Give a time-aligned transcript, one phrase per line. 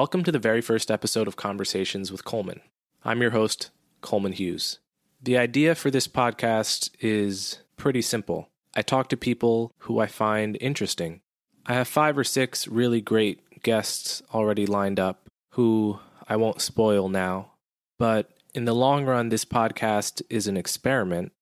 [0.00, 2.62] Welcome to the very first episode of Conversations with Coleman.
[3.04, 3.68] I'm your host,
[4.00, 4.78] Coleman Hughes.
[5.20, 8.48] The idea for this podcast is pretty simple.
[8.74, 11.20] I talk to people who I find interesting.
[11.66, 17.10] I have five or six really great guests already lined up who I won't spoil
[17.10, 17.50] now,
[17.98, 21.32] but in the long run, this podcast is an experiment,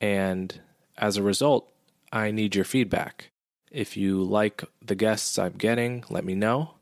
[0.00, 0.60] and
[0.96, 1.70] as a result,
[2.12, 3.30] I need your feedback.
[3.70, 6.77] If you like the guests I'm getting, let me know.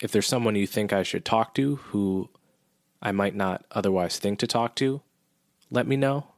[0.00, 2.30] If there's someone you think I should talk to who
[3.02, 5.02] I might not otherwise think to talk to,
[5.70, 6.28] let me know.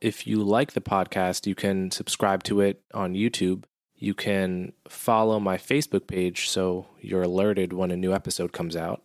[0.00, 3.64] If you like the podcast, you can subscribe to it on YouTube.
[3.96, 9.02] You can follow my Facebook page so you're alerted when a new episode comes out.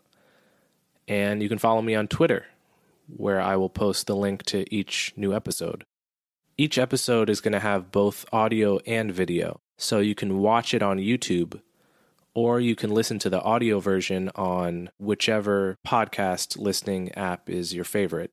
[1.07, 2.45] And you can follow me on Twitter,
[3.07, 5.85] where I will post the link to each new episode.
[6.57, 10.83] Each episode is going to have both audio and video, so you can watch it
[10.83, 11.61] on YouTube
[12.33, 17.83] or you can listen to the audio version on whichever podcast listening app is your
[17.83, 18.31] favorite.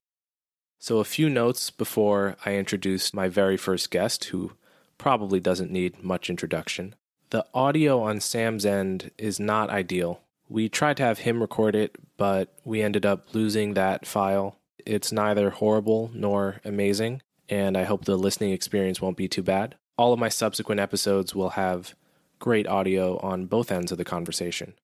[0.78, 4.52] So, a few notes before I introduce my very first guest, who
[4.96, 6.94] probably doesn't need much introduction.
[7.30, 10.20] The audio on Sam's end is not ideal.
[10.48, 14.56] We tried to have him record it, but we ended up losing that file.
[14.86, 19.74] It's neither horrible nor amazing, and I hope the listening experience won't be too bad.
[19.98, 21.94] All of my subsequent episodes will have
[22.38, 24.74] great audio on both ends of the conversation.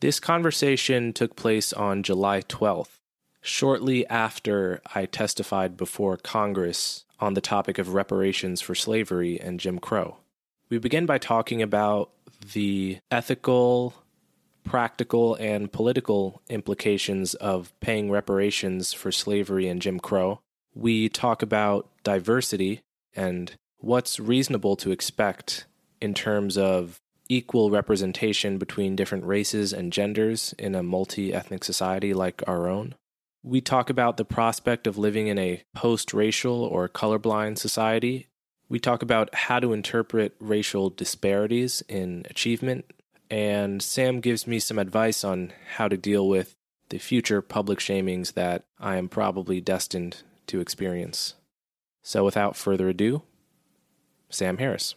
[0.00, 2.98] This conversation took place on July 12th,
[3.42, 9.78] shortly after I testified before Congress on the topic of reparations for slavery and Jim
[9.78, 10.16] Crow.
[10.70, 12.10] We begin by talking about
[12.52, 13.94] the ethical,
[14.64, 20.40] practical, and political implications of paying reparations for slavery and Jim Crow.
[20.74, 22.80] We talk about diversity
[23.14, 25.66] and what's reasonable to expect
[26.00, 32.12] in terms of equal representation between different races and genders in a multi ethnic society
[32.12, 32.94] like our own.
[33.42, 38.28] We talk about the prospect of living in a post racial or colorblind society.
[38.68, 42.84] We talk about how to interpret racial disparities in achievement.
[43.30, 46.56] And Sam gives me some advice on how to deal with
[46.88, 51.34] the future public shamings that I am probably destined to experience.
[52.02, 53.22] So, without further ado,
[54.28, 54.96] Sam Harris.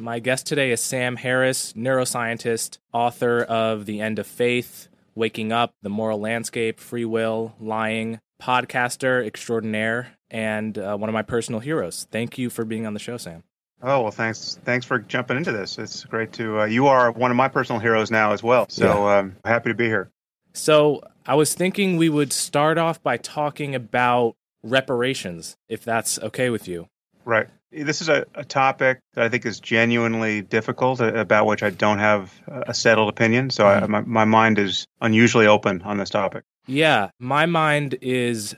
[0.00, 4.86] My guest today is Sam Harris, neuroscientist, author of The End of Faith,
[5.16, 11.22] Waking Up, The Moral Landscape, Free Will, Lying, podcaster extraordinaire, and uh, one of my
[11.22, 12.06] personal heroes.
[12.12, 13.42] Thank you for being on the show, Sam.
[13.82, 14.60] Oh well, thanks.
[14.64, 15.78] Thanks for jumping into this.
[15.78, 16.60] It's great to.
[16.60, 18.66] Uh, you are one of my personal heroes now as well.
[18.68, 19.18] So yeah.
[19.18, 20.10] um, happy to be here.
[20.52, 26.50] So I was thinking we would start off by talking about reparations, if that's okay
[26.50, 26.88] with you.
[27.24, 27.48] Right.
[27.70, 31.70] This is a, a, topic that I think is genuinely difficult, uh, about which I
[31.70, 33.50] don't have a settled opinion.
[33.50, 33.94] So mm-hmm.
[33.94, 36.44] I, my, my mind is unusually open on this topic.
[36.66, 38.54] Yeah, my mind is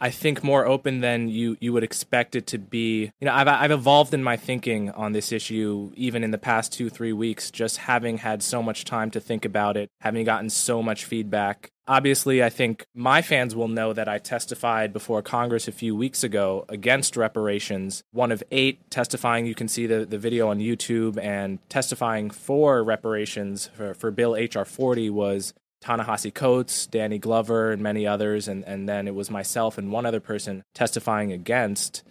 [0.00, 3.10] I think more open than you you would expect it to be.
[3.20, 6.72] You know, I've I've evolved in my thinking on this issue even in the past
[6.72, 10.82] 2-3 weeks just having had so much time to think about it, having gotten so
[10.82, 11.70] much feedback.
[11.86, 16.24] Obviously, I think my fans will know that I testified before Congress a few weeks
[16.24, 18.02] ago against reparations.
[18.10, 22.82] One of eight testifying, you can see the, the video on YouTube, and testifying for
[22.82, 24.64] reparations for, for Bill H.R.
[24.64, 25.52] 40 was
[25.82, 30.06] Ta-Nehisi Coates, Danny Glover, and many others, and, and then it was myself and one
[30.06, 32.02] other person testifying against.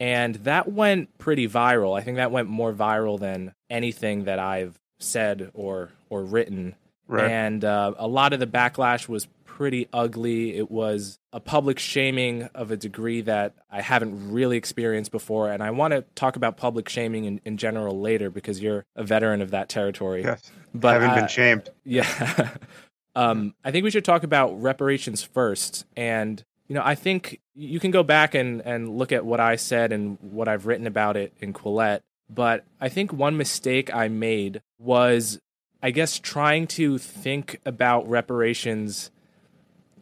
[0.00, 1.98] And that went pretty viral.
[1.98, 6.74] I think that went more viral than anything that I've said or or written.
[7.08, 7.30] Right.
[7.30, 10.56] And uh, a lot of the backlash was pretty ugly.
[10.56, 15.50] It was a public shaming of a degree that I haven't really experienced before.
[15.50, 19.02] And I want to talk about public shaming in, in general later because you're a
[19.02, 20.22] veteran of that territory.
[20.22, 20.48] Yes.
[20.72, 21.70] But I haven't been shamed.
[21.84, 22.50] Yeah.
[23.16, 25.84] Um, I think we should talk about reparations first.
[25.96, 29.56] And, you know, I think you can go back and, and look at what I
[29.56, 32.02] said and what I've written about it in Quillette.
[32.30, 35.40] But I think one mistake I made was,
[35.82, 39.10] I guess, trying to think about reparations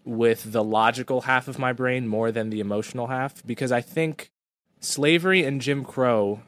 [0.05, 3.45] with the logical half of my brain more than the emotional half.
[3.47, 4.31] Because I think
[4.81, 6.41] slavery and Jim Crow,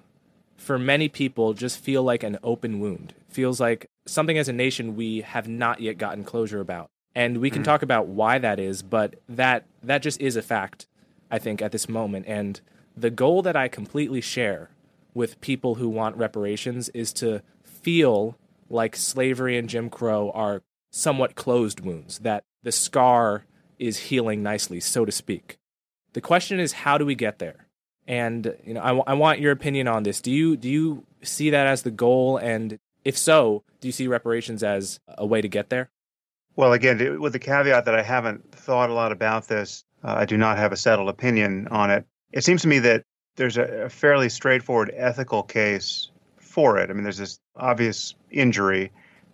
[0.56, 3.14] for many people, just feel like an open wound.
[3.28, 6.88] Feels like something as a nation we have not yet gotten closure about.
[7.14, 7.66] And we can mm.
[7.66, 10.86] talk about why that is, but that that just is a fact,
[11.30, 12.26] I think, at this moment.
[12.28, 12.60] And
[12.96, 14.70] the goal that I completely share
[15.14, 18.36] with people who want reparations is to feel
[18.70, 23.44] like slavery and Jim Crow are somewhat closed wounds, that the scar
[23.78, 25.58] is healing nicely, so to speak.
[26.14, 27.66] The question is, how do we get there?
[28.06, 30.20] And you know, I, w- I want your opinion on this.
[30.20, 32.38] Do you do you see that as the goal?
[32.38, 35.90] And If so, do you see reparations as a way to get there?
[36.56, 40.24] Well, again, with the caveat that I haven't thought a lot about this, uh, I
[40.24, 42.04] do not have a settled opinion on it.
[42.32, 43.04] It seems to me that
[43.36, 46.90] there's a, a fairly straightforward ethical case for it.
[46.90, 48.90] I mean, there's this obvious injury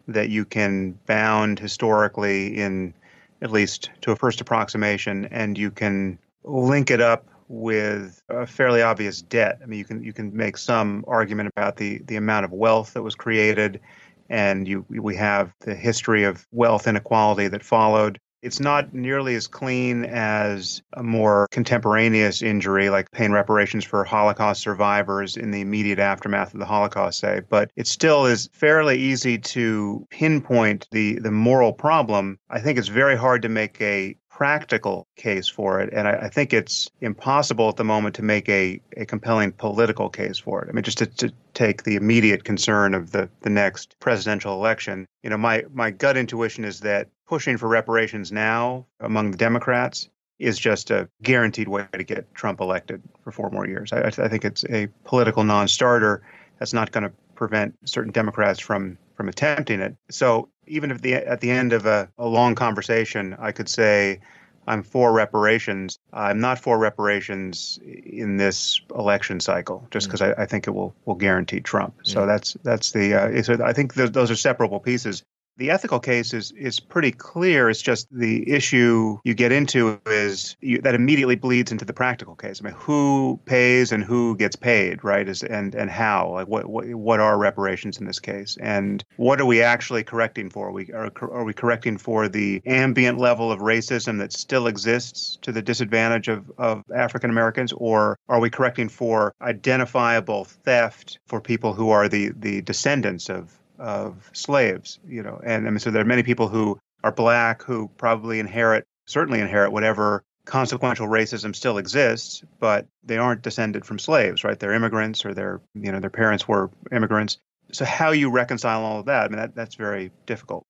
[0.08, 2.94] that you can bound historically in
[3.42, 8.82] at least to a first approximation, and you can link it up with a fairly
[8.82, 9.58] obvious debt.
[9.62, 12.94] I mean, you can you can make some argument about the the amount of wealth
[12.94, 13.80] that was created,
[14.28, 18.18] and you we have the history of wealth inequality that followed.
[18.44, 24.60] It's not nearly as clean as a more contemporaneous injury, like paying reparations for Holocaust
[24.60, 29.38] survivors in the immediate aftermath of the Holocaust, say, but it still is fairly easy
[29.38, 32.38] to pinpoint the, the moral problem.
[32.50, 35.90] I think it's very hard to make a practical case for it.
[35.92, 40.10] And I, I, think it's impossible at the moment to make a, a compelling political
[40.10, 40.68] case for it.
[40.68, 45.06] I mean, just to, to take the immediate concern of the, the next presidential election,
[45.22, 50.08] you know, my, my gut intuition is that pushing for reparations now among the Democrats
[50.38, 53.92] is just a guaranteed way to get Trump elected for four more years.
[53.92, 56.22] I, I think it's a political non starter
[56.58, 59.96] that's not going to prevent certain Democrats from from attempting it.
[60.10, 64.20] So even if the at the end of a, a long conversation, I could say
[64.66, 65.98] I'm for reparations.
[66.12, 70.36] I'm not for reparations in this election cycle, just because mm.
[70.38, 71.94] I, I, think it will will guarantee Trump.
[72.02, 73.14] So that's that's the.
[73.14, 75.22] Uh, so I think th- those are separable pieces.
[75.56, 77.70] The ethical case is is pretty clear.
[77.70, 82.34] It's just the issue you get into is you, that immediately bleeds into the practical
[82.34, 82.60] case.
[82.60, 85.28] I mean, who pays and who gets paid, right?
[85.28, 86.32] Is and and how?
[86.32, 88.56] Like what what, what are reparations in this case?
[88.60, 90.68] And what are we actually correcting for?
[90.68, 95.38] Are we are, are we correcting for the ambient level of racism that still exists
[95.42, 101.40] to the disadvantage of of African Americans, or are we correcting for identifiable theft for
[101.40, 105.90] people who are the the descendants of of slaves, you know, and I mean, so
[105.90, 111.54] there are many people who are black who probably inherit, certainly inherit whatever consequential racism
[111.54, 114.58] still exists, but they aren't descended from slaves, right?
[114.58, 117.38] They're immigrants or their, you know, their parents were immigrants.
[117.72, 119.24] So how you reconcile all of that?
[119.24, 120.64] I mean, that, that's very difficult.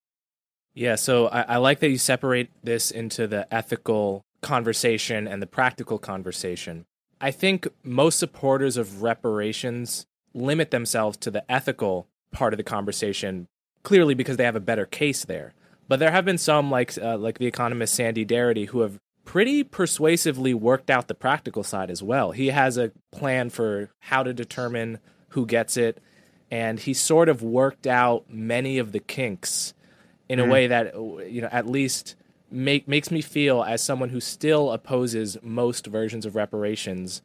[0.74, 5.46] Yeah, so I, I like that you separate this into the ethical conversation and the
[5.46, 6.84] practical conversation.
[7.20, 13.48] I think most supporters of reparations limit themselves to the ethical part of the conversation,
[13.82, 15.54] clearly because they have a better case there.
[15.88, 19.64] But there have been some, like uh, like the economist Sandy Darity, who have pretty
[19.64, 22.32] persuasively worked out the practical side as well.
[22.32, 24.98] He has a plan for how to determine
[25.30, 26.02] who gets it,
[26.50, 29.72] and he sort of worked out many of the kinks
[30.28, 30.48] in mm-hmm.
[30.48, 32.16] a way that you know at least
[32.50, 37.22] make makes me feel as someone who still opposes most versions of reparations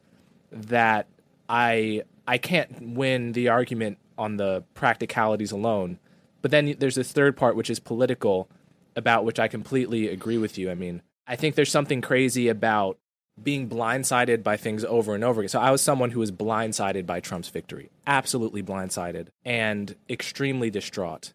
[0.52, 1.08] that
[1.48, 5.98] I I can't win the argument on the practicalities alone.
[6.42, 8.50] But then there's this third part, which is political,
[8.96, 10.70] about which I completely agree with you.
[10.70, 12.98] I mean, I think there's something crazy about
[13.42, 15.50] being blindsided by things over and over again.
[15.50, 21.32] So I was someone who was blindsided by Trump's victory, absolutely blindsided and extremely distraught.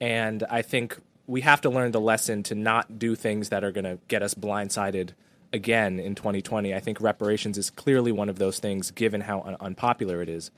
[0.00, 3.72] And I think we have to learn the lesson to not do things that are
[3.72, 5.10] going to get us blindsided
[5.52, 6.74] again in 2020.
[6.74, 10.50] I think reparations is clearly one of those things, given how un- unpopular it is.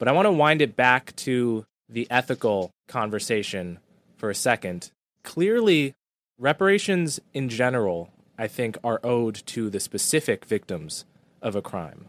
[0.00, 3.78] But I want to wind it back to the ethical conversation
[4.16, 4.90] for a second.
[5.24, 5.94] Clearly,
[6.38, 11.04] reparations in general, I think, are owed to the specific victims
[11.42, 12.08] of a crime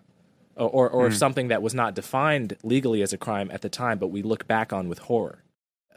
[0.55, 1.13] or, or, mm.
[1.13, 4.47] something that was not defined legally as a crime at the time, but we look
[4.47, 5.43] back on with horror.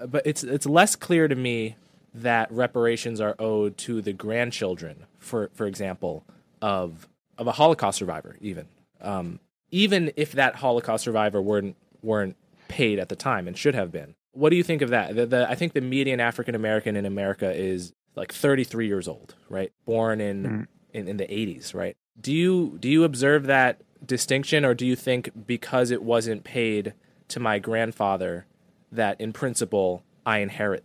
[0.05, 1.77] But it's, it's less clear to me
[2.13, 6.25] that reparations are owed to the grandchildren, for, for example,
[6.61, 7.09] of,
[7.39, 8.67] of a Holocaust survivor, even.
[9.01, 9.39] Um,
[9.71, 12.37] even if that Holocaust survivor weren't weren't
[12.69, 14.15] paid at the time and should have been.
[14.33, 15.15] What do you think of that?
[15.15, 19.35] The, the, I think the median African American in America is like 33 years old,
[19.49, 19.73] right?
[19.87, 20.67] Born in, mm.
[20.93, 21.97] in in the 80s, right?
[22.21, 26.95] Do you do you observe that distinction, or do you think because it wasn't paid
[27.29, 28.47] to my grandfather
[28.93, 30.85] that in principle I inherit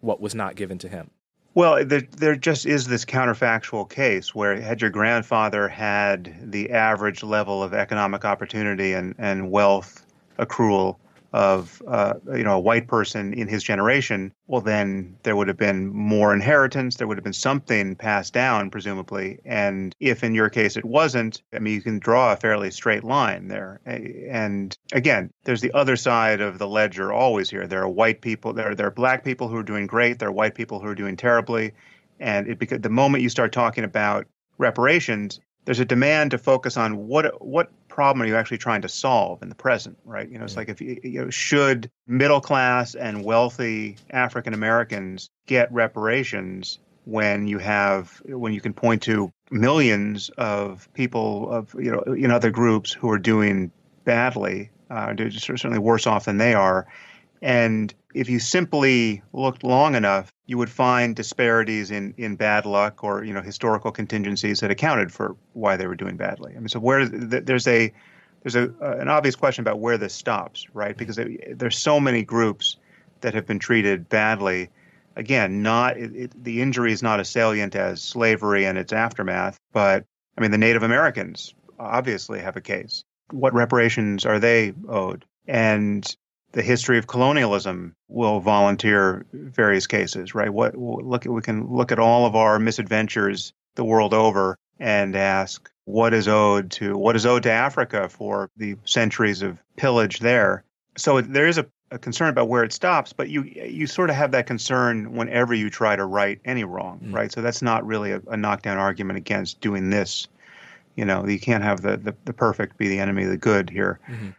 [0.00, 1.10] what was not given to him?
[1.54, 7.22] Well, there, there just is this counterfactual case where had your grandfather had the average
[7.22, 10.05] level of economic opportunity and, and wealth
[10.38, 10.96] accrual
[11.32, 15.56] of uh, you know a white person in his generation, well then there would have
[15.58, 16.96] been more inheritance.
[16.96, 19.38] There would have been something passed down, presumably.
[19.44, 23.04] And if in your case it wasn't, I mean you can draw a fairly straight
[23.04, 23.80] line there.
[23.84, 27.66] And again, there's the other side of the ledger always here.
[27.66, 28.54] There are white people.
[28.54, 30.18] There are, there are black people who are doing great.
[30.18, 31.72] There are white people who are doing terribly.
[32.18, 34.26] And it because the moment you start talking about
[34.56, 38.90] reparations, there's a demand to focus on what what problem are you actually trying to
[38.90, 40.28] solve in the present, right?
[40.30, 40.60] You know, it's yeah.
[40.60, 47.48] like if you, you know, should middle class and wealthy African Americans get reparations when
[47.48, 52.50] you have when you can point to millions of people of you know in other
[52.50, 53.72] groups who are doing
[54.04, 56.86] badly, uh, certainly worse off than they are,
[57.40, 63.04] and if you simply looked long enough, you would find disparities in, in bad luck
[63.04, 66.54] or you know historical contingencies that accounted for why they were doing badly.
[66.56, 67.92] I mean, so where there's a
[68.42, 70.96] there's a uh, an obvious question about where this stops, right?
[70.96, 72.76] Because it, there's so many groups
[73.20, 74.70] that have been treated badly.
[75.16, 79.58] Again, not it, it, the injury is not as salient as slavery and its aftermath,
[79.72, 80.04] but
[80.38, 83.04] I mean the Native Americans obviously have a case.
[83.30, 85.26] What reparations are they owed?
[85.46, 86.16] And
[86.52, 90.50] the history of colonialism will volunteer various cases, right?
[90.50, 95.70] What look we can look at all of our misadventures the world over and ask
[95.84, 100.64] what is owed to what is owed to Africa for the centuries of pillage there.
[100.96, 104.16] So there is a, a concern about where it stops, but you you sort of
[104.16, 107.30] have that concern whenever you try to right any wrong, mm right?
[107.30, 110.26] So that's not really a, a knockdown argument against doing this.
[110.96, 113.68] You know, you can't have the, the, the perfect be the enemy of the good
[113.68, 114.00] here.
[114.08, 114.30] Mm-hmm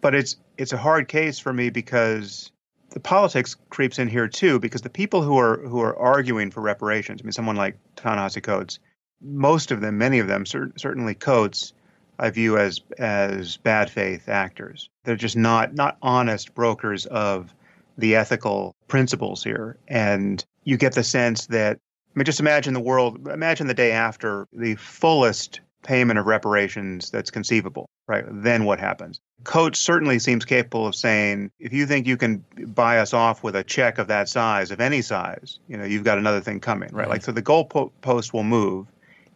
[0.00, 2.50] but it's it's a hard case for me because
[2.90, 6.60] the politics creeps in here too because the people who are who are arguing for
[6.60, 8.78] reparations i mean someone like ta-nehisi coates
[9.20, 11.72] most of them many of them cer- certainly coates
[12.18, 14.90] i view as as bad faith actors.
[15.04, 17.54] They're just not not honest brokers of
[17.96, 19.76] the ethical principles here.
[19.88, 23.92] And you get the sense that i mean just imagine the world imagine the day
[23.92, 30.44] after the fullest payment of reparations that's conceivable right then what happens Coates certainly seems
[30.44, 34.08] capable of saying, if you think you can buy us off with a check of
[34.08, 37.08] that size, of any size, you know, you've got another thing coming, right?
[37.08, 38.88] Like, so the goalpost will move,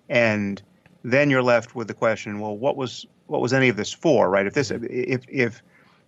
[0.08, 0.60] and
[1.04, 4.28] then you're left with the question, well, what was what was any of this for,
[4.28, 4.44] right?
[4.44, 5.62] If this, if if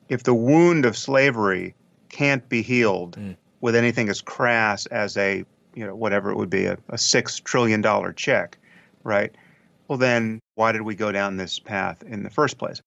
[0.09, 1.75] if the wound of slavery
[2.09, 3.37] can't be healed mm.
[3.61, 7.39] with anything as crass as a, you know, whatever it would be, a, a six
[7.39, 8.59] trillion dollar check,
[9.05, 9.35] right?
[9.89, 12.81] Well, then why did we go down this path in the first place?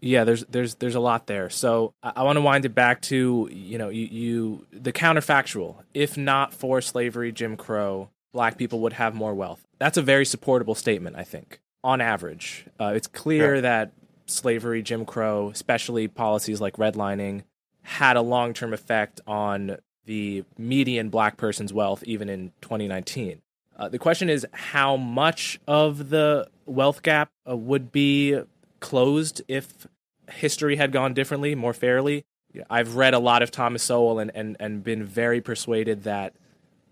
[0.00, 1.48] Yeah, there's there's there's a lot there.
[1.48, 5.76] So I, I want to wind it back to you know you, you the counterfactual.
[5.94, 9.64] If not for slavery, Jim Crow, black people would have more wealth.
[9.78, 11.60] That's a very supportable statement, I think.
[11.84, 13.60] On average, uh, it's clear yeah.
[13.62, 13.92] that
[14.26, 17.42] slavery, Jim Crow, especially policies like redlining,
[17.82, 23.40] had a long term effect on the median black person's wealth, even in 2019.
[23.76, 28.38] Uh, the question is how much of the wealth gap uh, would be
[28.80, 29.86] closed if
[30.30, 32.24] history had gone differently, more fairly.
[32.68, 36.34] I've read a lot of Thomas Sowell and, and, and been very persuaded that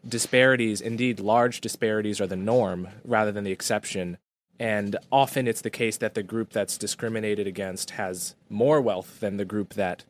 [0.09, 4.17] disparities, indeed large disparities, are the norm rather than the exception.
[4.59, 9.37] And often it's the case that the group that's discriminated against has more wealth than
[9.37, 10.05] the group that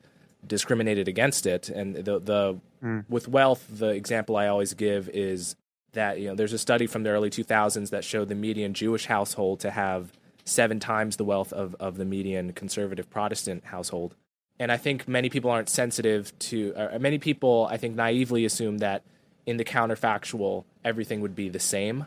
[0.46, 1.68] discriminated against it.
[1.68, 3.04] And the, the mm.
[3.08, 5.56] with wealth, the example I always give is
[5.92, 9.06] that you know there's a study from the early 2000s that showed the median Jewish
[9.06, 10.12] household to have
[10.44, 14.14] seven times the wealth of, of the median conservative Protestant household.
[14.59, 18.78] And I think many people aren't sensitive to, uh, many people, I think, naively assume
[18.78, 19.02] that
[19.47, 22.06] in the counterfactual, everything would be the same.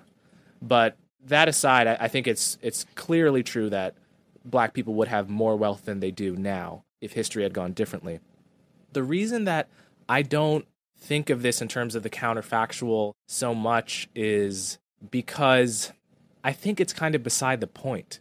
[0.62, 3.96] But that aside, I, I think it's, it's clearly true that
[4.46, 8.20] black people would have more wealth than they do now if history had gone differently.
[8.92, 9.68] The reason that
[10.08, 10.68] I don't
[11.04, 14.78] think of this in terms of the counterfactual so much is
[15.12, 15.92] because
[16.44, 18.20] I think it's kind of beside the point.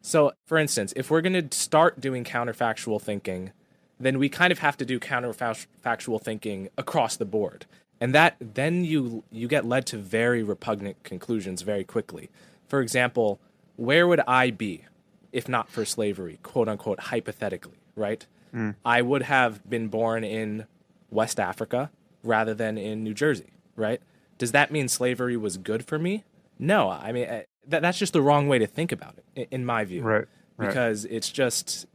[0.00, 3.52] So, for instance, if we're going to start doing counterfactual thinking,
[4.00, 7.66] then we kind of have to do counterfactual thinking across the board.
[8.00, 12.30] And that then you you get led to very repugnant conclusions very quickly.
[12.66, 13.38] For example,
[13.76, 14.86] where would I be
[15.32, 18.26] if not for slavery, quote unquote hypothetically, right?
[18.54, 18.74] Mm.
[18.84, 20.66] I would have been born in
[21.10, 21.90] West Africa
[22.22, 24.00] rather than in New Jersey, right?
[24.38, 26.24] Does that mean slavery was good for me?
[26.58, 29.64] No, I mean eh, that, that's just the wrong way to think about it, in
[29.64, 30.02] my view.
[30.02, 30.26] Right.
[30.56, 30.68] right.
[30.68, 31.86] Because it's just,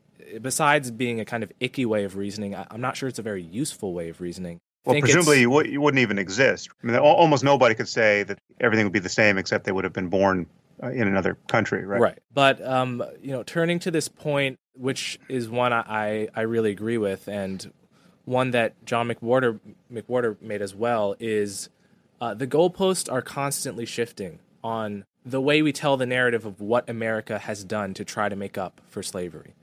[0.41, 3.24] besides being a kind of icky way of reasoning, I, am not sure it's a
[3.24, 4.60] very useful way of reasoning.
[4.86, 6.69] Well, presumably you, w- you, wouldn't even exist.
[6.81, 9.84] I mean, almost nobody could say that everything would be the same except they would
[9.84, 10.48] have been born
[10.81, 12.00] uh, in another country, right?
[12.00, 12.19] Right.
[12.34, 16.98] But um, you know, turning to this point, which is one I, I really agree
[16.98, 17.69] with, and
[18.27, 19.60] one that John McWhorter
[19.91, 21.69] McWhorter made as well, is
[22.19, 26.89] uh, the goalposts are constantly shifting on the way we tell the narrative of what
[26.89, 29.53] America has done to try to make up for slavery.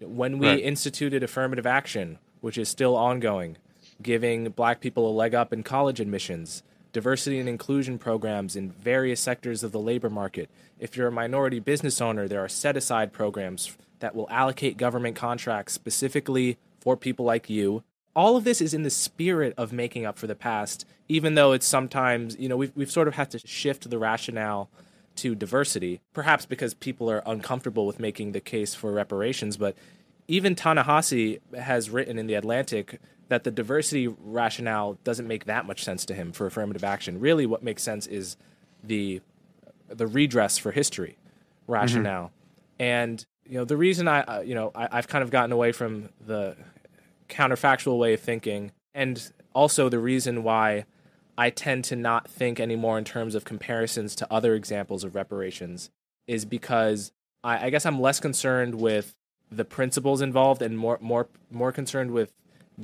[0.00, 0.60] When we right.
[0.60, 3.58] instituted affirmative action, which is still ongoing,
[4.02, 6.62] giving black people a leg up in college admissions,
[6.94, 10.48] diversity and inclusion programs in various sectors of the labor market.
[10.78, 15.16] If you're a minority business owner, there are set aside programs that will allocate government
[15.16, 17.82] contracts specifically for people like you.
[18.14, 21.52] All of this is in the spirit of making up for the past, even though
[21.52, 24.70] it's sometimes, you know, we've, we've sort of had to shift the rationale
[25.16, 29.56] to diversity, perhaps because people are uncomfortable with making the case for reparations.
[29.56, 29.76] But
[30.28, 35.82] even Ta-Nehisi has written in The Atlantic that the diversity rationale doesn't make that much
[35.82, 37.20] sense to him for affirmative action.
[37.20, 38.36] Really, what makes sense is
[38.82, 39.20] the
[39.88, 41.16] the redress for history
[41.66, 42.26] rationale.
[42.26, 42.82] Mm-hmm.
[42.82, 45.72] And you know, the reason I uh, you know I, I've kind of gotten away
[45.72, 46.56] from the
[47.28, 50.84] counterfactual way of thinking, and also the reason why
[51.36, 55.90] I tend to not think anymore in terms of comparisons to other examples of reparations
[56.26, 57.12] is because
[57.42, 59.14] I, I guess I'm less concerned with
[59.50, 62.32] the principles involved and more more more concerned with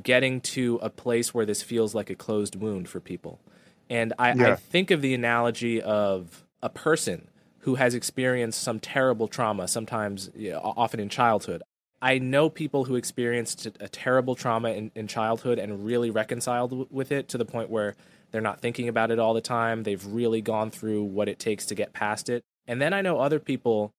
[0.02, 3.40] getting to a place where this feels like a closed wound for people.
[3.88, 4.52] And I, yeah.
[4.52, 7.28] I think of the analogy of a person
[7.60, 11.62] who has experienced some terrible trauma, sometimes you know, often in childhood.
[12.02, 16.88] I know people who experienced a terrible trauma in, in childhood and really reconciled w-
[16.90, 17.94] with it to the point where
[18.30, 19.82] they're not thinking about it all the time.
[19.82, 22.42] They've really gone through what it takes to get past it.
[22.66, 23.92] And then I know other people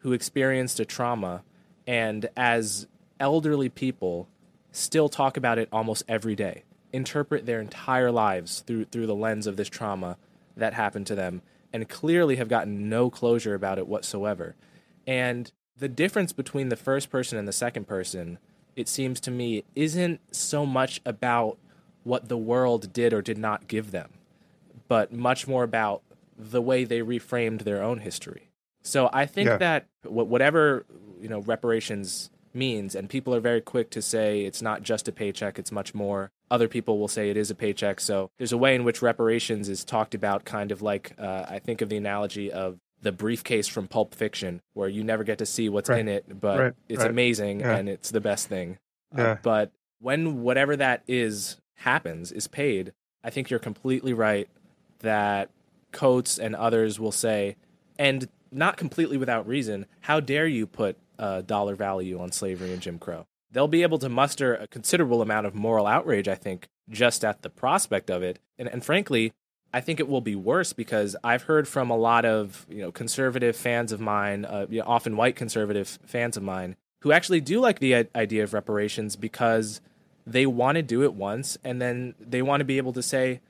[0.00, 1.44] who experienced a trauma
[1.86, 2.86] and as
[3.20, 4.28] elderly people
[4.72, 9.46] still talk about it almost every day, interpret their entire lives through through the lens
[9.46, 10.16] of this trauma
[10.56, 11.42] that happened to them
[11.72, 14.54] and clearly have gotten no closure about it whatsoever.
[15.06, 18.38] And the difference between the first person and the second person,
[18.76, 21.58] it seems to me, isn't so much about
[22.02, 24.10] what the world did or did not give them,
[24.88, 26.02] but much more about
[26.36, 28.50] the way they reframed their own history.
[28.82, 29.56] So I think yeah.
[29.56, 30.84] that whatever
[31.20, 35.12] you know reparations means, and people are very quick to say it's not just a
[35.12, 36.30] paycheck; it's much more.
[36.50, 38.00] Other people will say it is a paycheck.
[38.00, 41.58] So there's a way in which reparations is talked about, kind of like uh, I
[41.58, 45.46] think of the analogy of the briefcase from Pulp Fiction, where you never get to
[45.46, 46.00] see what's right.
[46.00, 46.72] in it, but right.
[46.88, 47.10] it's right.
[47.10, 47.76] amazing yeah.
[47.76, 48.78] and it's the best thing.
[49.16, 49.30] Uh, yeah.
[49.30, 54.48] Uh, but when whatever that is happens, is paid, I think you're completely right
[55.00, 55.50] that
[55.92, 57.56] Coates and others will say,
[57.98, 62.80] and not completely without reason, how dare you put a dollar value on slavery and
[62.80, 63.26] Jim Crow?
[63.50, 67.42] They'll be able to muster a considerable amount of moral outrage, I think, just at
[67.42, 68.40] the prospect of it.
[68.58, 69.32] And, and frankly,
[69.74, 72.92] I think it will be worse because I've heard from a lot of you know
[72.92, 77.40] conservative fans of mine, uh, you know, often white conservative fans of mine, who actually
[77.40, 79.80] do like the idea of reparations because
[80.24, 83.40] they want to do it once and then they want to be able to say,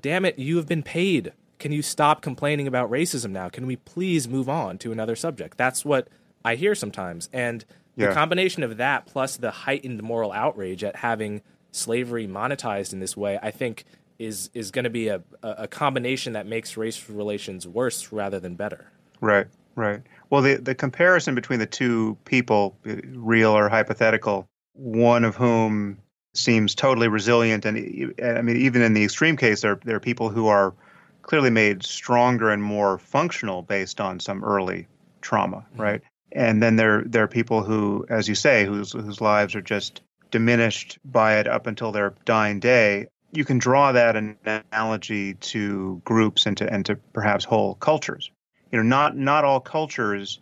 [0.00, 1.32] damn it, you have been paid.
[1.58, 3.50] Can you stop complaining about racism now?
[3.50, 5.58] Can we please move on to another subject?
[5.58, 6.08] That's what
[6.42, 7.28] I hear sometimes.
[7.34, 8.08] And yeah.
[8.08, 13.14] the combination of that plus the heightened moral outrage at having slavery monetized in this
[13.14, 13.84] way, I think
[14.20, 18.54] is is going to be a, a combination that makes race relations worse rather than
[18.54, 18.92] better.
[19.20, 20.02] Right, right.
[20.28, 25.98] Well, the, the comparison between the two people, real or hypothetical, one of whom
[26.34, 27.64] seems totally resilient.
[27.64, 30.74] And I mean, even in the extreme case, there, there are people who are
[31.22, 34.86] clearly made stronger and more functional based on some early
[35.22, 35.82] trauma, mm-hmm.
[35.82, 36.02] right?
[36.32, 40.02] And then there, there are people who, as you say, whose, whose lives are just
[40.30, 43.06] diminished by it up until their dying day.
[43.32, 48.30] You can draw that analogy to groups and to, and to perhaps whole cultures.
[48.72, 50.40] You know, not, not all cultures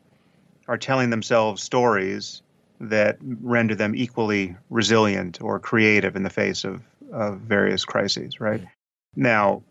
[0.68, 2.42] are telling themselves stories
[2.80, 8.62] that render them equally resilient or creative in the face of, of various crises, right?
[9.16, 9.62] Now,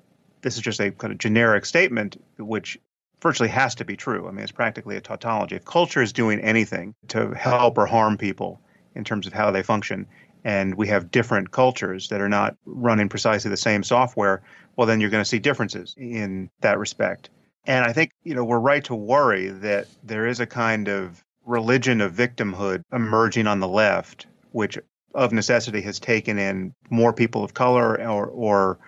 [0.42, 2.78] this is just a kind of generic statement, which
[3.22, 4.28] virtually has to be true.
[4.28, 5.56] I mean, it's practically a tautology.
[5.56, 8.60] If culture is doing anything to help or harm people
[8.96, 10.08] in terms of how they function,
[10.44, 14.42] and we have different cultures that are not running precisely the same software,
[14.76, 17.30] well, then you're going to see differences in that respect.
[17.66, 21.24] And I think, you know, we're right to worry that there is a kind of
[21.46, 24.78] religion of victimhood emerging on the left, which
[25.16, 28.80] of necessity has taken in more people of color or, or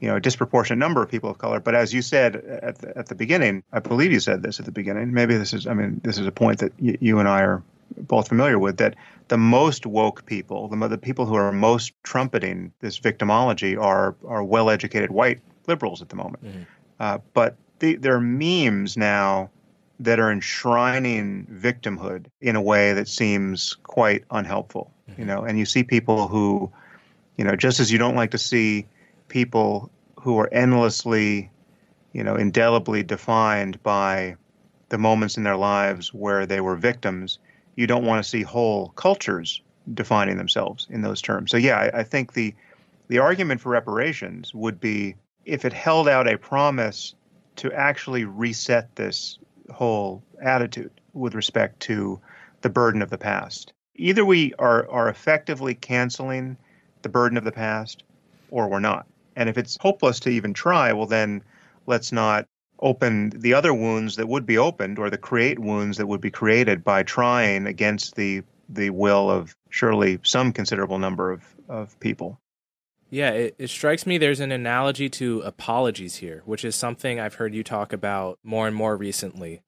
[0.00, 1.58] you know, a disproportionate number of people of color.
[1.58, 4.66] But as you said at the, at the beginning, I believe you said this at
[4.66, 5.12] the beginning.
[5.12, 7.62] Maybe this is, I mean, this is a point that y- you and I are
[8.00, 8.94] both familiar with that
[9.28, 14.42] the most woke people, the, the people who are most trumpeting this victimology, are are
[14.42, 16.44] well educated white liberals at the moment.
[16.44, 16.62] Mm-hmm.
[17.00, 19.50] Uh, but the, there are memes now
[20.00, 24.92] that are enshrining victimhood in a way that seems quite unhelpful.
[25.10, 25.20] Mm-hmm.
[25.20, 26.72] You know, and you see people who,
[27.36, 28.86] you know, just as you don't like to see
[29.28, 31.50] people who are endlessly,
[32.12, 34.36] you know, indelibly defined by
[34.88, 37.38] the moments in their lives where they were victims,
[37.78, 39.62] you don't want to see whole cultures
[39.94, 41.52] defining themselves in those terms.
[41.52, 42.52] So yeah, I, I think the
[43.06, 45.14] the argument for reparations would be
[45.44, 47.14] if it held out a promise
[47.54, 49.38] to actually reset this
[49.72, 52.20] whole attitude with respect to
[52.62, 53.72] the burden of the past.
[53.94, 56.56] Either we are, are effectively canceling
[57.02, 58.02] the burden of the past
[58.50, 59.06] or we're not.
[59.36, 61.42] And if it's hopeless to even try, well, then
[61.86, 62.48] let's not
[62.80, 66.30] open the other wounds that would be opened or the create wounds that would be
[66.30, 72.40] created by trying against the, the will of surely some considerable number of, of people.
[73.10, 77.34] Yeah, it, it, strikes me there's an analogy to apologies here, which is something I've
[77.34, 79.62] heard you talk about more and more recently.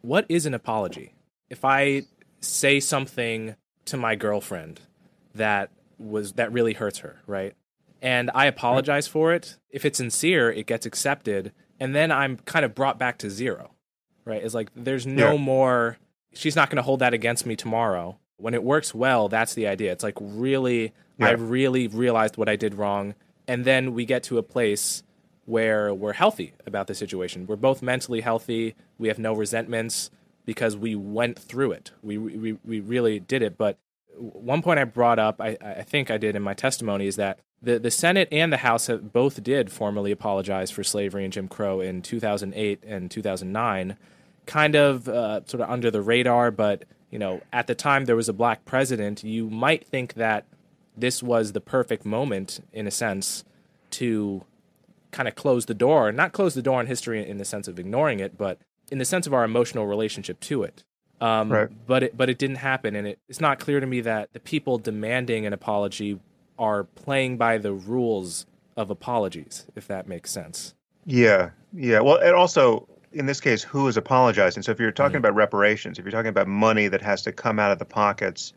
[0.00, 1.14] What is an apology?
[1.48, 2.02] If I
[2.40, 4.80] say something to my girlfriend
[5.34, 7.54] that was that really hurts her, right?
[8.02, 9.56] And I apologize for it.
[9.68, 13.72] If it's sincere, it gets accepted, and then I'm kind of brought back to zero,
[14.24, 14.42] right?
[14.42, 15.38] It's like there's no yeah.
[15.38, 15.98] more.
[16.32, 18.18] She's not going to hold that against me tomorrow.
[18.36, 19.92] When it works well, that's the idea.
[19.92, 21.28] It's like really yeah.
[21.28, 23.14] I really realized what I did wrong.
[23.46, 25.02] And then we get to a place
[25.44, 27.46] where we're healthy about the situation.
[27.46, 28.76] We're both mentally healthy.
[28.98, 30.10] We have no resentments
[30.46, 31.90] because we went through it.
[32.02, 33.58] We, we, we really did it.
[33.58, 33.78] But
[34.16, 37.40] one point I brought up, I, I think I did in my testimony, is that
[37.62, 41.48] the, the Senate and the House have both did formally apologize for slavery and Jim
[41.48, 43.96] Crow in 2008 and 2009,
[44.46, 46.50] kind of uh, sort of under the radar.
[46.50, 49.22] But you know, at the time there was a black president.
[49.24, 50.46] You might think that
[50.96, 53.44] this was the perfect moment, in a sense,
[53.90, 54.44] to
[55.10, 56.12] kind of close the door.
[56.12, 58.58] Not close the door on history in the sense of ignoring it, but
[58.90, 60.84] in the sense of our emotional relationship to it.
[61.20, 61.68] Um, right.
[61.86, 64.40] But it, but it didn't happen, and it, it's not clear to me that the
[64.40, 66.18] people demanding an apology
[66.60, 68.46] are playing by the rules
[68.76, 70.74] of apologies, if that makes sense.
[71.04, 71.98] Yeah, yeah.
[71.98, 74.62] Well, it also in this case, who is apologizing?
[74.62, 75.24] So if you're talking mm-hmm.
[75.24, 78.52] about reparations, if you're talking about money that has to come out of the pockets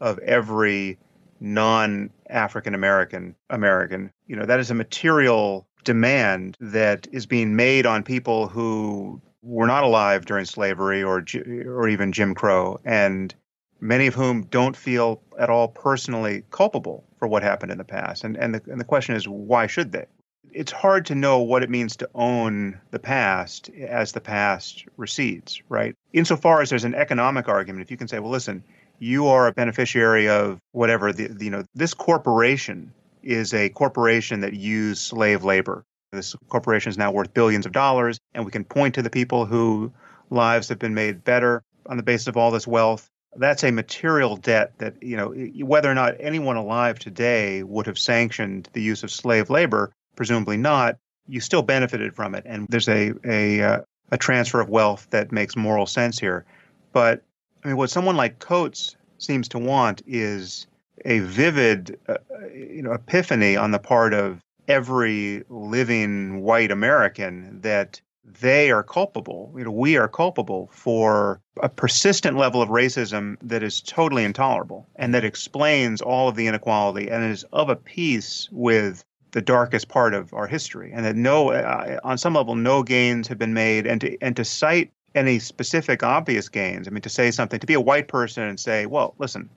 [0.00, 0.98] of every
[1.40, 4.12] non African American American.
[4.26, 9.66] You know, that is a material demand that is being made on people who were
[9.66, 11.24] not alive during slavery or
[11.66, 13.34] or even Jim Crow and
[13.82, 18.24] many of whom don't feel at all personally culpable for what happened in the past.
[18.24, 20.06] And and the and the question is why should they?
[20.52, 25.62] It's hard to know what it means to own the past as the past recedes,
[25.68, 25.96] right?
[26.12, 28.62] Insofar as there's an economic argument, if you can say, well, listen,
[28.98, 32.92] you are a beneficiary of whatever the, the you know this corporation
[33.22, 38.18] is a corporation that used slave labor this corporation is now worth billions of dollars
[38.34, 39.92] and we can point to the people who
[40.30, 44.36] lives have been made better on the basis of all this wealth that's a material
[44.36, 45.30] debt that you know
[45.64, 50.56] whether or not anyone alive today would have sanctioned the use of slave labor presumably
[50.56, 52.44] not you still benefited from it.
[52.46, 56.44] And there's a a, uh, a transfer of wealth that makes moral sense here.
[56.92, 57.22] But
[57.64, 60.66] I mean, what someone like Coates seems to want is
[61.04, 62.18] a vivid, uh,
[62.54, 69.52] you know, epiphany on the part of every living white American that they are culpable.
[69.56, 74.86] You know, we are culpable for a persistent level of racism that is totally intolerable
[74.96, 79.88] and that explains all of the inequality and is of a piece with the darkest
[79.88, 80.92] part of our history.
[80.94, 83.86] And that no, uh, on some level, no gains have been made.
[83.86, 86.86] And to and to cite any specific obvious gains.
[86.88, 89.50] I mean, to say something, to be a white person and say, well, listen,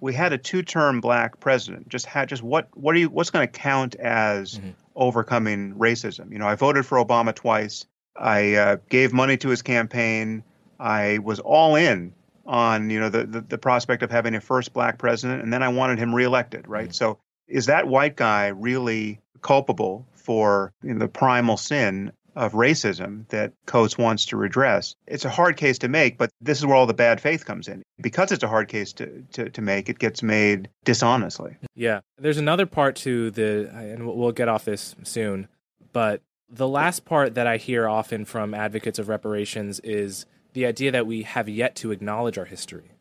[0.00, 1.88] we had a two-term black president.
[1.88, 4.70] Just had just what what are you what's going to count as mm-hmm.
[4.98, 6.32] Overcoming racism?
[6.32, 7.86] You know, I voted for Obama twice.
[8.16, 10.44] I uh, gave money to his campaign.
[10.78, 12.12] I was all in
[12.46, 15.62] on you know the, the, the prospect of having a first black president, and then
[15.62, 16.68] I wanted him reelected.
[16.68, 16.84] Right.
[16.84, 16.92] Mm-hmm.
[16.92, 23.26] So is that white guy really culpable for you know, the primal sin of racism
[23.30, 24.94] that Coates wants to redress.
[25.08, 27.66] It's a hard case to make, but this is where all the bad faith comes
[27.66, 27.82] in.
[28.00, 31.56] Because it's a hard case to, to, to make, it gets made dishonestly.
[31.74, 32.00] Yeah.
[32.16, 35.48] There's another part to the, and we'll get off this soon,
[35.92, 40.92] but the last part that I hear often from advocates of reparations is the idea
[40.92, 42.92] that we have yet to acknowledge our history.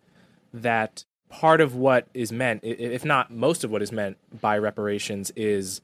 [0.52, 5.32] That part of what is meant, if not most of what is meant by reparations,
[5.36, 5.80] is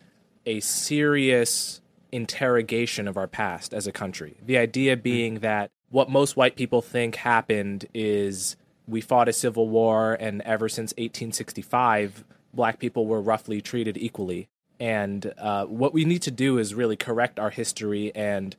[0.48, 1.82] a serious
[2.13, 4.38] interrogation of our past as a country.
[4.45, 8.56] The idea being that what most white people think happened is
[8.88, 12.23] we fought a civil war, and ever since 1865,
[12.54, 14.47] black people were roughly treated equally.
[14.80, 18.56] And uh, what we need to do is really correct our history and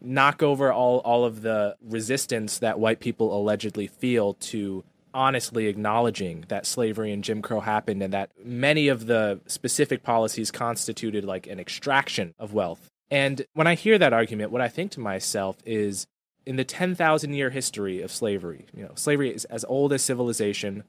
[0.00, 4.84] knock over all, all of the resistance that white people allegedly feel to
[5.14, 10.50] honestly acknowledging that slavery and Jim Crow happened and that many of the specific policies
[10.50, 14.90] constituted like an extraction of wealth and when I hear that argument, what I think
[14.92, 16.06] to myself is
[16.46, 20.82] in the 10,000 year history of slavery, you know, slavery is as old as civilization,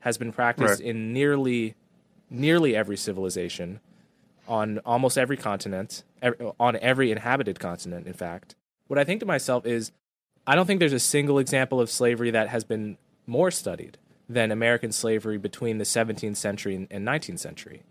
[0.00, 0.88] has been practiced right.
[0.88, 1.74] in nearly
[2.30, 3.80] nearly every civilization.
[4.48, 6.04] on almost every continent,
[6.58, 8.54] on every inhabited continent, in fact.
[8.86, 9.90] What I think to myself is,
[10.46, 14.52] I don't think there's a single example of slavery that has been more studied than
[14.52, 17.82] American slavery between the 17th century and 19th century.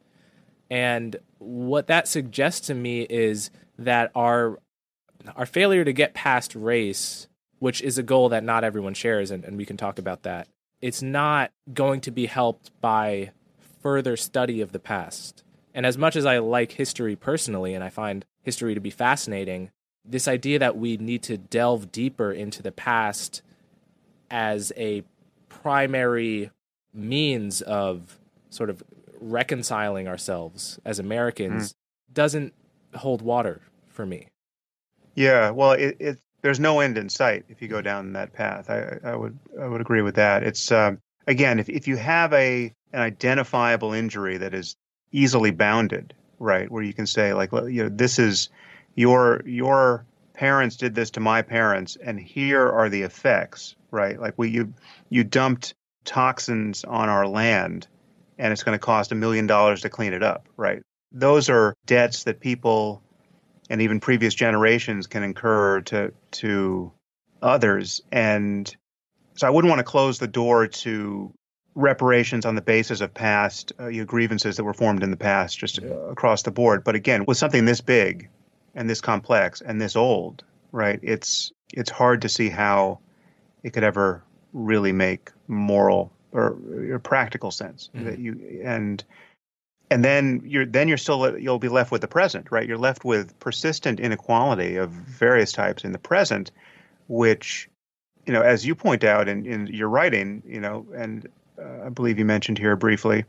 [0.70, 4.60] And what that suggests to me is that our
[5.36, 7.28] our failure to get past race,
[7.60, 10.48] which is a goal that not everyone shares, and, and we can talk about that,
[10.82, 13.32] it's not going to be helped by
[13.82, 15.44] further study of the past.
[15.74, 19.72] And as much as I like history personally, and I find history to be fascinating,
[20.04, 23.42] this idea that we need to delve deeper into the past
[24.30, 25.04] as a
[25.50, 26.52] primary
[26.94, 28.84] means of sort of
[29.20, 31.76] reconciling ourselves as Americans mm.
[32.14, 32.54] doesn't
[32.96, 34.28] hold water for me.
[35.16, 38.70] Yeah, well, it, it, there's no end in sight if you go down that path.
[38.70, 40.44] I, I would I would agree with that.
[40.44, 44.76] It's um, again, if if you have a an identifiable injury that is
[45.12, 48.50] easily bounded, right, where you can say like, you know, this is
[48.96, 54.20] your your parents did this to my parents, and here are the effects, right?
[54.20, 54.74] Like we you
[55.10, 57.88] you dumped toxins on our land,
[58.38, 60.84] and it's going to cost a million dollars to clean it up, right?
[61.16, 63.02] Those are debts that people
[63.70, 66.92] and even previous generations can incur to to
[67.42, 68.76] others, and
[69.36, 71.34] so I wouldn't want to close the door to
[71.74, 75.18] reparations on the basis of past uh, you know, grievances that were formed in the
[75.18, 76.84] past, just uh, across the board.
[76.84, 78.30] But again, with something this big
[78.76, 81.00] and this complex and this old, right?
[81.02, 83.00] It's it's hard to see how
[83.64, 84.24] it could ever
[84.54, 86.58] really make moral or,
[86.92, 88.06] or practical sense mm-hmm.
[88.06, 89.04] that you and
[89.92, 92.68] and then you're then you're still you'll be left with the present right?
[92.68, 96.52] You're left with persistent inequality of various types in the present
[97.08, 97.70] which
[98.26, 101.28] you know as you point out in, in your writing you know and
[101.60, 103.26] uh, i believe you mentioned here briefly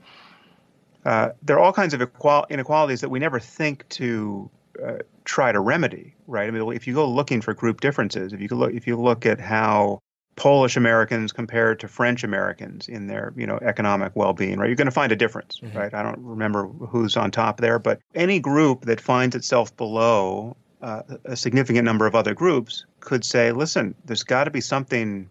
[1.04, 4.50] uh, there are all kinds of equal- inequalities that we never think to
[4.84, 6.48] uh, try to remedy right?
[6.48, 9.26] I mean if you go looking for group differences if you look if you look
[9.26, 10.00] at how
[10.36, 14.66] Polish Americans compared to French Americans in their, you know, economic well-being, right?
[14.66, 15.76] You're going to find a difference, mm-hmm.
[15.76, 15.94] right?
[15.94, 21.02] I don't remember who's on top there, but any group that finds itself below uh,
[21.24, 25.28] a significant number of other groups could say, listen, there's got to be something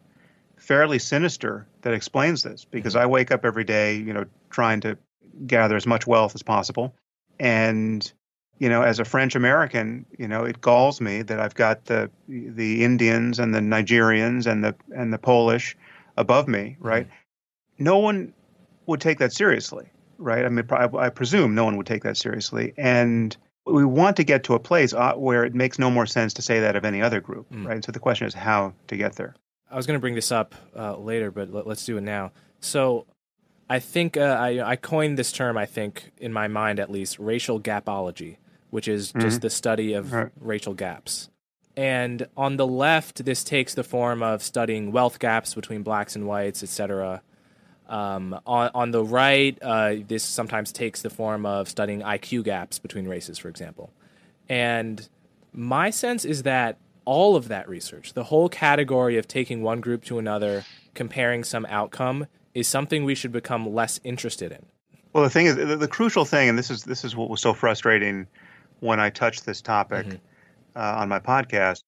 [0.57, 2.95] fairly sinister that explains this because.
[2.95, 4.97] I wake up every day, you know, trying to
[5.45, 6.95] gather as much wealth as possible.
[7.39, 8.11] And
[8.59, 12.09] you know, as a French American, you know, it galls me that I've got the
[12.27, 15.75] the Indians and the Nigerians and the and the Polish
[16.17, 16.87] above me, mm-hmm.
[16.87, 17.07] right?
[17.77, 18.33] No one
[18.85, 20.45] would take that seriously, right?
[20.45, 24.23] I mean, I, I, presume no one would take that seriously, and we want to
[24.23, 26.85] get to a place uh, where it makes no more sense to say that of
[26.85, 27.65] any other group, mm.
[27.65, 27.83] right?
[27.83, 29.35] So the question is how to get there.
[29.69, 32.31] I was going to bring this up uh, later, but let, us do it now.
[32.61, 33.07] So
[33.69, 37.17] I think uh, I, I coined this term, I think, in my mind at least,
[37.17, 38.37] racial gapology
[38.75, 39.21] which is mm-hmm.
[39.21, 40.29] just the study of right.
[40.37, 41.29] racial gaps.
[41.77, 46.27] And on the left, this takes the form of studying wealth gaps between blacks and
[46.27, 47.21] whites, etc.
[47.87, 52.77] Um, on, on the right, uh, this sometimes takes the form of studying IQ gaps
[52.77, 53.93] between races, for example.
[54.49, 55.07] And
[55.53, 60.03] my sense is that all of that research, the whole category of taking one group
[60.05, 64.65] to another, comparing some outcome, is something we should become less interested in.
[65.13, 67.39] Well, the thing is, the, the crucial thing, and this is this is what was
[67.39, 68.27] so frustrating
[68.79, 70.17] when I touch this topic mm-hmm.
[70.77, 71.83] uh, on my podcast,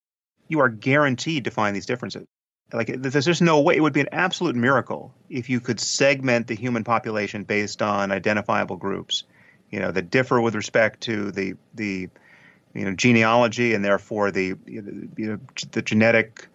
[0.48, 2.26] you are guaranteed to find these differences.
[2.72, 3.76] Like there's just no way.
[3.76, 8.12] It would be an absolute miracle if you could segment the human population based on
[8.12, 9.24] identifiable groups,
[9.70, 12.08] you know, that differ with respect to the the
[12.74, 15.38] you know genealogy and therefore the you know,
[15.72, 16.46] the genetic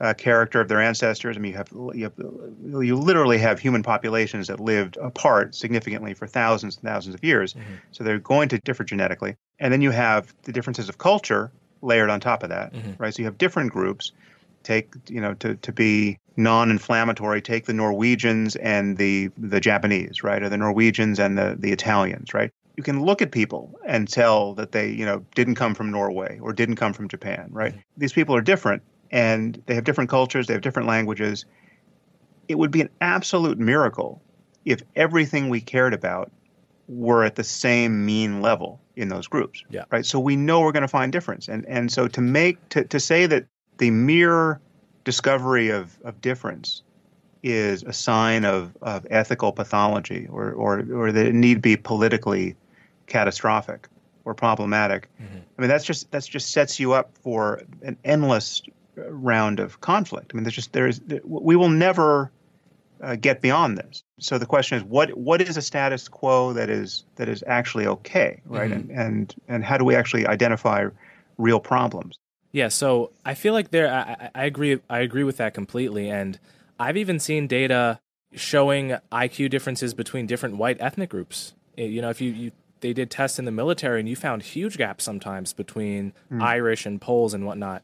[0.00, 1.36] uh, character of their ancestors.
[1.36, 6.14] I mean, you have, you have you literally have human populations that lived apart significantly
[6.14, 7.54] for thousands and thousands of years.
[7.54, 7.74] Mm-hmm.
[7.92, 11.50] So they're going to differ genetically, and then you have the differences of culture
[11.82, 12.92] layered on top of that, mm-hmm.
[12.98, 13.14] right?
[13.14, 14.12] So you have different groups.
[14.62, 17.40] Take you know to to be non-inflammatory.
[17.40, 22.34] Take the Norwegians and the the Japanese, right, or the Norwegians and the the Italians,
[22.34, 22.50] right?
[22.76, 26.38] you can look at people and tell that they, you know, didn't come from Norway
[26.40, 27.72] or didn't come from Japan, right?
[27.72, 27.80] Mm-hmm.
[27.96, 31.44] These people are different, and they have different cultures, they have different languages.
[32.48, 34.22] It would be an absolute miracle
[34.64, 36.30] if everything we cared about
[36.88, 39.64] were at the same mean level in those groups.
[39.70, 39.84] Yeah.
[39.90, 40.06] Right.
[40.06, 41.48] So we know we're going to find difference.
[41.48, 43.46] And and so to make to, to say that
[43.78, 44.60] the mere
[45.04, 46.82] discovery of, of difference
[47.42, 52.56] is a sign of, of ethical pathology or, or, or that it need be politically
[53.06, 53.88] catastrophic
[54.24, 55.08] or problematic.
[55.22, 55.38] Mm-hmm.
[55.56, 58.62] I mean that's just that's just sets you up for an endless
[58.96, 60.32] round of conflict.
[60.32, 62.30] I mean, there's just there's we will never
[63.02, 64.02] uh, get beyond this.
[64.18, 67.86] So the question is, what what is a status quo that is that is actually
[67.86, 68.70] okay, right?
[68.70, 68.90] Mm-hmm.
[68.90, 70.86] And and and how do we actually identify
[71.38, 72.18] real problems?
[72.52, 72.68] Yeah.
[72.68, 74.80] So I feel like there, I, I agree.
[74.88, 76.08] I agree with that completely.
[76.08, 76.38] And
[76.78, 78.00] I've even seen data
[78.32, 81.52] showing IQ differences between different white ethnic groups.
[81.76, 84.78] You know, if you, you they did tests in the military and you found huge
[84.78, 86.42] gaps sometimes between mm.
[86.42, 87.82] Irish and Poles and whatnot.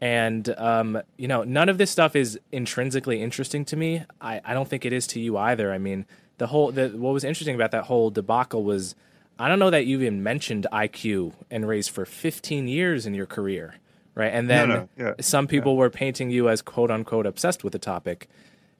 [0.00, 4.04] And um, you know, none of this stuff is intrinsically interesting to me.
[4.20, 5.72] I, I don't think it is to you either.
[5.72, 6.06] I mean,
[6.38, 8.94] the whole the, what was interesting about that whole debacle was
[9.38, 13.26] I don't know that you even mentioned IQ and race for 15 years in your
[13.26, 13.76] career,
[14.14, 14.32] right?
[14.32, 15.04] And then no, no.
[15.06, 15.14] Yeah.
[15.20, 15.78] some people yeah.
[15.78, 18.28] were painting you as quote unquote obsessed with the topic.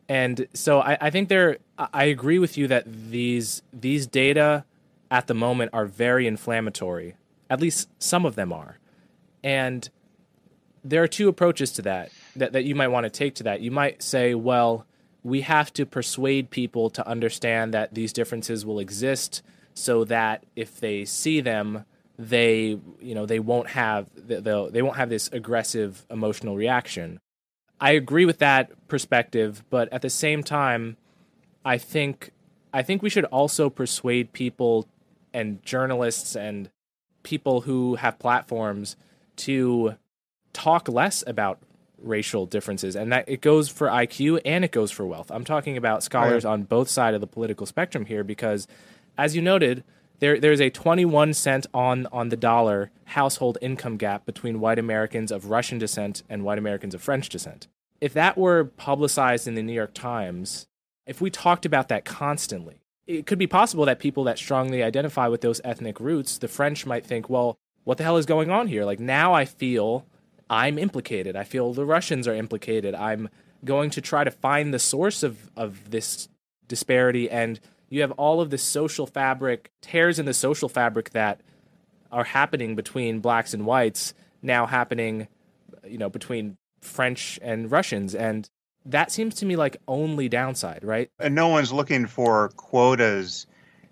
[0.09, 4.65] And so I, I think there I agree with you that these these data
[5.11, 7.17] at the moment are very inflammatory.
[7.49, 8.79] At least some of them are.
[9.43, 9.89] And
[10.89, 13.61] there are two approaches to that, that that you might want to take to that.
[13.61, 14.87] You might say, well,
[15.23, 19.43] we have to persuade people to understand that these differences will exist
[19.75, 21.85] so that if they see them
[22.19, 27.21] they you know they won't have they'll they won't have this aggressive emotional reaction
[27.79, 30.97] i agree with that perspective but at the same time
[31.65, 32.31] i think
[32.73, 34.89] i think we should also persuade people
[35.35, 36.71] and journalists and
[37.23, 38.97] people who have platforms
[39.35, 39.95] to
[40.57, 41.59] talk less about
[41.99, 45.31] racial differences and that it goes for IQ and it goes for wealth.
[45.31, 46.53] I'm talking about scholars right.
[46.53, 48.67] on both sides of the political spectrum here because
[49.19, 49.85] as you noted
[50.21, 55.31] there there's a 21 cent on on the dollar household income gap between white Americans
[55.31, 57.67] of Russian descent and white Americans of French descent.
[58.01, 60.67] If that were publicized in the New York Times,
[61.07, 65.29] if we talked about that constantly, it could be possible that people that strongly identify
[65.29, 68.67] with those ethnic roots, the French might think, well, what the hell is going on
[68.67, 68.85] here?
[68.85, 70.05] Like now I feel
[70.49, 71.37] I'm implicated.
[71.37, 72.95] I feel the Russians are implicated.
[72.95, 73.29] I'm
[73.65, 76.29] going to try to find the source of, of this
[76.69, 77.29] disparity.
[77.31, 81.41] And you have all of the social fabric, tears in the social fabric that
[82.13, 85.29] are happening between blacks and whites now happening,
[85.85, 88.15] you know, between French and Russians.
[88.15, 88.49] And
[88.85, 91.11] that seems to me like only downside, right?
[91.19, 93.47] And no one's looking for quotas.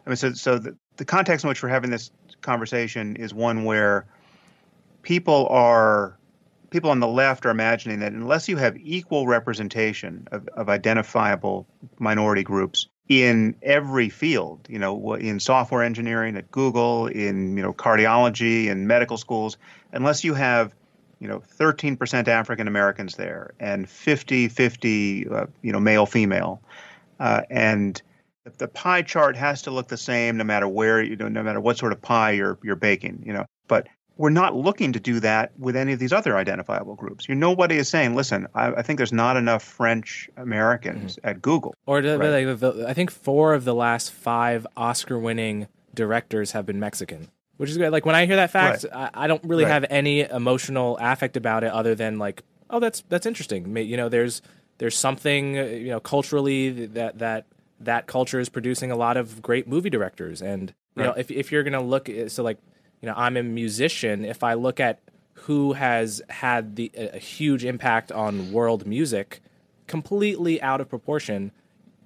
[0.07, 2.11] I mean, so, so the, the context in which we're having this
[2.43, 4.07] conversation is one where
[5.03, 6.17] people are
[6.75, 11.69] people on the left are imagining that unless you have equal representation of, of identifiable
[12.01, 17.73] minority groups in every field, you know, in software engineering at Google, in you know
[17.73, 19.57] cardiology and medical schools,
[19.93, 20.75] unless you have
[21.21, 26.61] you know 13% African Americans there and 50 50 uh, you know male female
[27.21, 28.03] uh, and
[28.59, 31.61] the pie chart has to look the same no matter where you know no matter
[31.61, 33.47] what sort of pie you're you're baking you know.
[33.69, 37.29] But we're not looking to do that with any of these other identifiable groups.
[37.29, 41.29] You nobody is saying, "Listen, I, I think there's not enough French Americans mm-hmm.
[41.29, 42.47] at Google." Or right?
[42.47, 47.71] like the, I think four of the last five Oscar-winning directors have been Mexican, which
[47.71, 47.91] is good.
[47.91, 49.11] Like when I hear that fact, right.
[49.15, 49.73] I, I, don't really right.
[49.73, 54.09] have any emotional affect about it, other than like, "Oh, that's that's interesting." You know,
[54.09, 54.43] there's
[54.79, 57.47] there's something you know culturally that that
[57.81, 61.51] that culture is producing a lot of great movie directors, and you know, if if
[61.51, 62.59] you're gonna look, so like
[63.01, 64.25] you know, I'm a musician.
[64.25, 65.01] If I look at
[65.35, 69.41] who has had the a huge impact on world music,
[69.87, 71.53] completely out of proportion,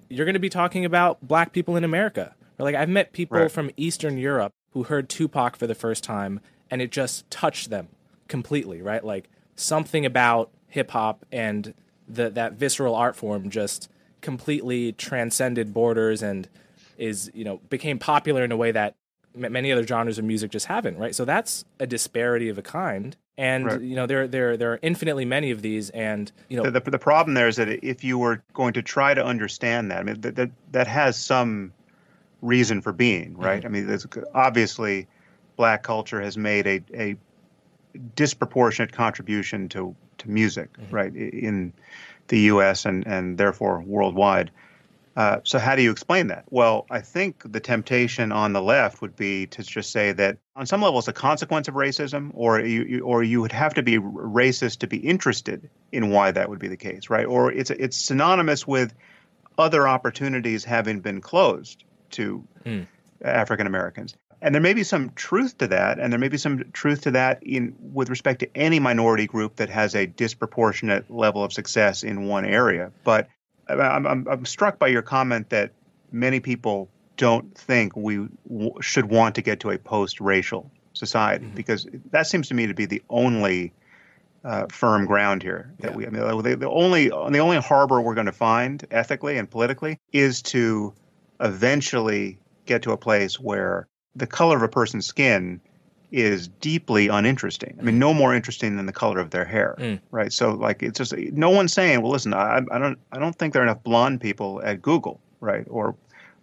[0.09, 2.35] you're going to be talking about black people in America.
[2.57, 3.51] Or like I've met people right.
[3.51, 7.87] from Eastern Europe who heard Tupac for the first time, and it just touched them
[8.27, 8.81] completely.
[8.81, 11.73] Right, like something about hip hop and
[12.07, 13.89] the, that visceral art form just
[14.21, 16.49] completely transcended borders and
[16.97, 18.95] is you know became popular in a way that
[19.35, 21.15] many other genres of music just haven't, right?
[21.15, 23.15] So that's a disparity of a kind.
[23.37, 23.81] And right.
[23.81, 26.91] you know there there there are infinitely many of these, and you know the, the,
[26.91, 30.03] the problem there is that if you were going to try to understand that, I
[30.03, 31.71] mean that that, that has some
[32.41, 33.63] reason for being, right?
[33.63, 33.75] Mm-hmm.
[33.75, 35.07] I mean, obviously,
[35.55, 37.15] black culture has made a a
[38.15, 40.95] disproportionate contribution to to music, mm-hmm.
[40.95, 41.71] right, in
[42.27, 42.85] the U.S.
[42.85, 44.51] and and therefore worldwide.
[45.19, 46.45] Uh, so how do you explain that?
[46.49, 50.65] Well, I think the temptation on the left would be to just say that on
[50.65, 53.97] some level it's a consequence of racism, or you, or you would have to be
[53.97, 57.25] racist to be interested in why that would be the case, right?
[57.25, 58.93] Or it's it's synonymous with
[59.57, 62.87] other opportunities having been closed to mm.
[63.21, 64.15] African Americans.
[64.41, 67.11] And there may be some truth to that, and there may be some truth to
[67.11, 72.03] that in with respect to any minority group that has a disproportionate level of success
[72.03, 72.93] in one area.
[73.03, 73.27] But
[73.69, 75.71] I'm, I'm, I'm struck by your comment that
[76.11, 81.55] many people don't think we w- should want to get to a post-racial society mm-hmm.
[81.55, 83.73] because that seems to me to be the only
[84.43, 85.73] uh, firm ground here.
[85.79, 85.97] That Yeah.
[85.97, 89.49] we, I mean, the, the only the only harbor we're going to find ethically and
[89.49, 90.93] politically is to
[91.41, 95.61] eventually get to a place where the color of a person's skin
[96.11, 97.75] is deeply uninteresting.
[97.79, 99.99] I mean, no more interesting than the color of their hair, Mm.
[100.11, 100.33] right?
[100.33, 103.53] So, like, it's just no one's saying, "Well, listen, I, I don't, I don't think
[103.53, 105.95] there are enough blonde people at Google, right, or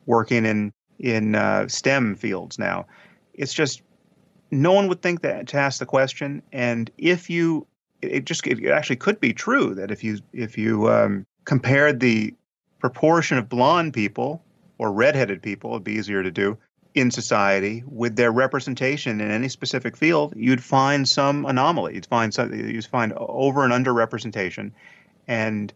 [0.07, 2.87] working in in uh, STEM fields now."
[3.35, 3.83] It's just
[4.51, 7.67] no one would think that to ask the question, and if you,
[8.03, 12.33] it just it actually could be true that if you if you um, compared the
[12.79, 14.43] proportion of blonde people
[14.79, 16.57] or redheaded people, it'd be easier to do
[16.97, 21.95] in society with their representation in any specific field, you'd find some anomaly.
[21.95, 24.75] You'd find some, you'd find over and under representation,
[25.29, 25.73] and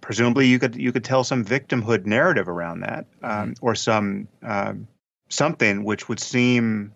[0.00, 4.88] presumably you could you could tell some victimhood narrative around that, um, or some um,
[5.28, 6.92] something which would seem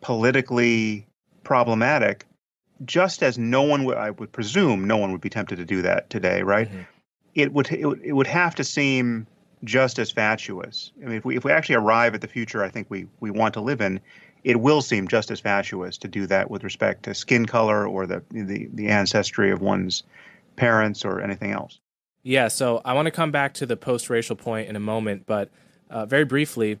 [0.00, 1.06] politically
[1.44, 2.26] problematic.
[2.86, 5.82] Just as no one would, I would presume, no one would be tempted to do
[5.82, 6.70] that today, right?
[6.70, 6.86] Mhm.
[7.34, 9.26] It would it would, it would have to seem
[9.64, 10.92] just as fatuous.
[11.02, 13.30] I mean, if we if we actually arrive at the future, I think we we
[13.30, 14.00] want to live in,
[14.44, 18.06] it will seem just as fatuous to do that with respect to skin color or
[18.06, 20.02] the the, the ancestry of one's
[20.56, 21.80] parents or anything else.
[22.22, 25.26] Yeah, so I want to come back to the post racial point in a moment,
[25.26, 25.50] but
[25.90, 26.78] uh, very briefly,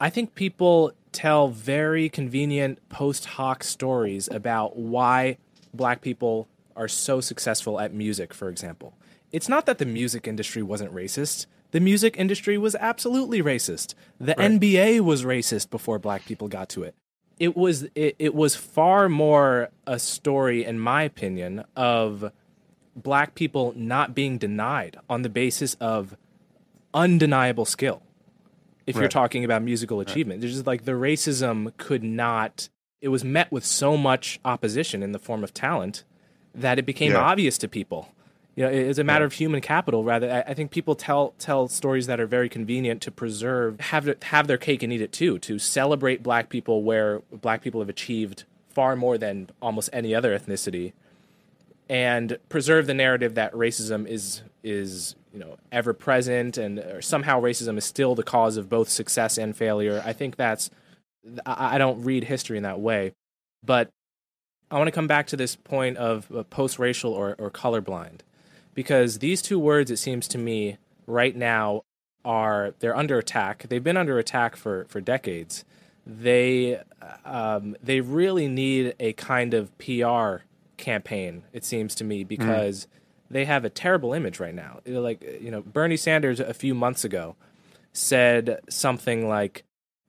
[0.00, 5.38] I think people tell very convenient post hoc stories about why
[5.74, 6.46] black people
[6.76, 8.94] are so successful at music, for example.
[9.32, 11.46] It's not that the music industry wasn't racist.
[11.76, 13.92] The music industry was absolutely racist.
[14.18, 14.50] The Right.
[14.52, 16.94] NBA was racist before black people got to it.
[17.38, 22.32] It was it, it was far more a story, in my opinion, of
[22.96, 26.16] black people not being denied on the basis of
[26.94, 28.00] undeniable skill.
[28.86, 32.70] If you're talking about musical achievement, there's just like the racism could not.
[33.02, 36.04] It was met with so much opposition in the form of talent
[36.54, 37.18] that it became Yeah.
[37.20, 38.08] obvious to people.
[38.56, 39.26] You know, it's a matter Yeah.
[39.26, 40.02] of human capital.
[40.02, 44.12] Rather, I I think people tell tell stories that are very convenient to preserve, have
[44.22, 45.38] have their cake and eat it too.
[45.40, 50.36] To celebrate black people where black people have achieved far more than almost any other
[50.38, 50.92] ethnicity,
[51.88, 57.38] and preserve the narrative that racism is is you know ever present and or somehow
[57.40, 60.02] racism is still the cause of both success and failure.
[60.04, 60.70] I think that's
[61.44, 63.12] I I don't read history in that way,
[63.62, 63.90] but
[64.70, 68.20] I want to come back to this point of uh, post-racial or, or colorblind,
[68.76, 71.82] because these two words, it seems to me, right now
[72.24, 73.64] are they're under attack.
[73.68, 75.64] They've been under attack for for decades.
[76.06, 76.80] They
[77.24, 80.44] um, they really need a kind of PR
[80.76, 81.42] campaign.
[81.52, 82.86] It seems to me because
[83.30, 84.80] they have a terrible image right now.
[84.84, 87.34] Like you know, Bernie Sanders a few months ago
[87.94, 89.64] said something like,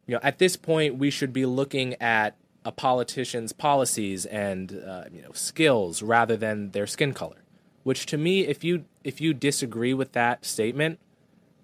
[0.05, 5.05] you know, at this point we should be looking at a politician's policies and uh,
[5.09, 7.38] you know skills rather than their skin color.
[7.88, 11.00] Which to me, if you if you disagree with that statement,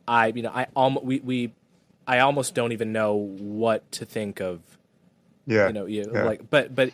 [0.08, 1.54] I you know I almost we, we
[2.08, 4.62] I almost don't even know what to think of
[5.46, 5.68] Yeah.
[5.68, 6.24] you know you, yeah.
[6.24, 6.92] like but but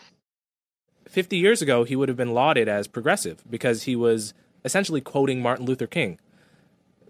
[1.07, 4.33] 50 years ago he would have been lauded as progressive because he was
[4.65, 6.17] essentially quoting Martin Luther King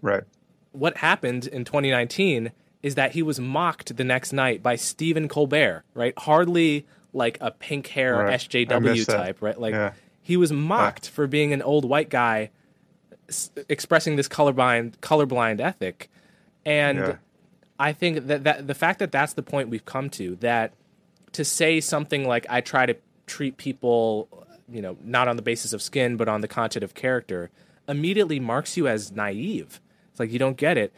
[0.02, 0.24] right.
[0.72, 2.52] what happened in 2019
[2.82, 6.12] is that he was mocked the next night by Stephen Colbert, right?
[6.18, 8.38] Hardly like a pink hair Right.
[8.40, 9.16] SJW that.
[9.16, 9.58] type, right?
[9.58, 9.92] Like Yeah.
[10.30, 12.50] He was mocked for being an old white guy
[13.28, 16.08] s- expressing this colorblind colorblind ethic.
[16.64, 17.16] And Yeah.
[17.80, 20.72] I think that, that the fact that that's the point we've come to that
[21.32, 22.94] to say something like I try to
[23.26, 24.28] treat people,
[24.70, 27.50] you know, not on the basis of skin but on the content of character
[27.88, 29.80] immediately marks you as naive.
[30.12, 30.92] It's like you don't get it.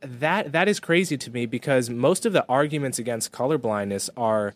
[0.00, 4.54] That that is crazy to me because most of the arguments against colorblindness are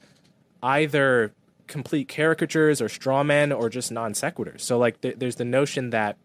[0.63, 1.33] either
[1.67, 4.61] complete caricatures or straw men or just non sequiturs.
[4.61, 6.17] So like th- there's the notion that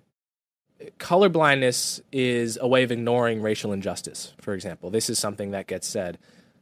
[0.99, 4.33] colorblindness is a way of ignoring racial injustice.
[4.41, 6.17] For example, this is something that gets said.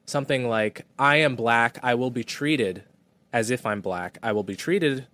[0.06, 2.84] Something like I am black, I will be treated
[3.34, 4.18] as if I'm black.
[4.24, 5.08] I will be treated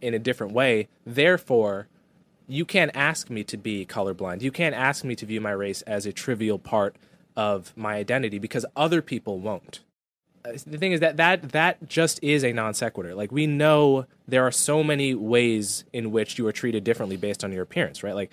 [0.00, 0.88] in a different way.
[1.04, 1.88] Therefore,
[2.46, 4.42] you can't ask me to be colorblind.
[4.42, 6.96] You can't ask me to view my race as a trivial part
[7.36, 9.80] of my identity because other people won't.
[10.52, 13.14] The thing is that that that just is a non sequitur.
[13.14, 17.44] Like we know there are so many ways in which you are treated differently based
[17.44, 18.14] on your appearance, right?
[18.14, 18.30] Like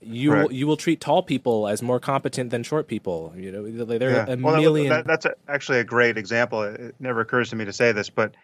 [0.00, 0.42] you Right.
[0.44, 3.32] will, you will treat tall people as more competent than short people.
[3.36, 4.88] You know, there are a Well, million.
[4.90, 6.62] that- that's a, actually a great example.
[6.62, 8.34] It never occurs to me to say this, but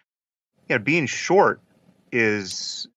[0.69, 1.61] you know, being short
[2.11, 2.89] is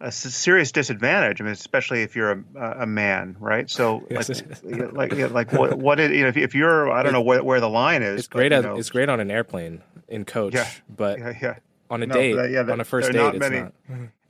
[0.00, 1.40] a serious disadvantage.
[1.40, 3.68] I mean, especially if you're a, a man, right?
[3.68, 4.92] So, Yes, like, is.
[4.92, 7.60] like, yeah, like what, what you know, if, if you're, I don't know where, where
[7.60, 8.20] the line is.
[8.20, 8.52] it's but, great.
[8.52, 10.68] you know, it's great on an airplane in coach, Yeah.
[10.88, 11.54] but Yeah, yeah.
[11.90, 13.72] on a No, date, but, yeah, on a first date, not it's many- not.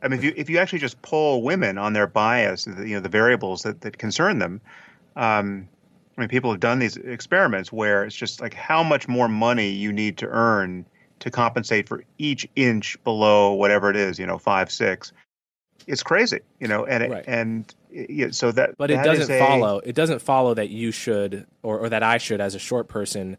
[0.03, 3.01] I mean, if you if you actually just poll women on their bias, you know,
[3.01, 4.63] the variables that, that concern them,
[5.15, 5.69] um,
[6.17, 9.69] I mean, people have done these experiments where it's just like how much more money
[9.71, 10.87] you need to earn
[11.21, 15.13] to compensate for each inch below whatever it is, you know, five six.
[15.91, 17.25] It's crazy, you know, and Right.
[17.27, 18.77] and yeah, so that.
[18.79, 19.79] But it that doesn't is a- follow.
[19.79, 23.37] It doesn't follow that you should, or, or that I should, as a short person,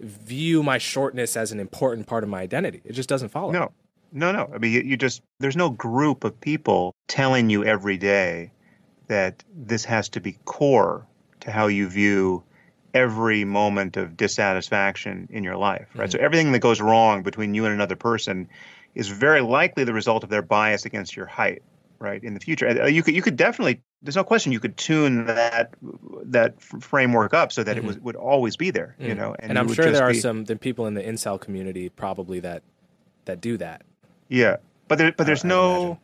[0.00, 2.82] view my shortness as an important part of my identity.
[2.84, 3.52] It just doesn't follow.
[3.52, 3.72] No,
[4.12, 4.50] no, no.
[4.54, 8.50] I mean, you, you just there's no group of people telling you every day
[9.06, 11.06] that this has to be core
[11.40, 12.42] to how you view
[12.94, 16.10] every moment of dissatisfaction in your life, right?
[16.10, 16.24] So mm-hmm.
[16.24, 18.48] everything that goes wrong between you and another person
[18.94, 21.62] is very likely the result of their bias against your height,
[21.98, 22.22] right?
[22.22, 25.26] In the future, uh, you could you could definitely there's no question you could tune
[25.26, 25.74] that
[26.24, 29.34] that framework up so that it was, would always be there, you know.
[29.38, 32.40] And, you I'm sure there are be- some the people in the incel community probably
[32.40, 32.62] that
[33.24, 33.82] that do that.
[34.28, 34.56] Yeah,
[34.88, 35.98] but there, but there's I no, imagine.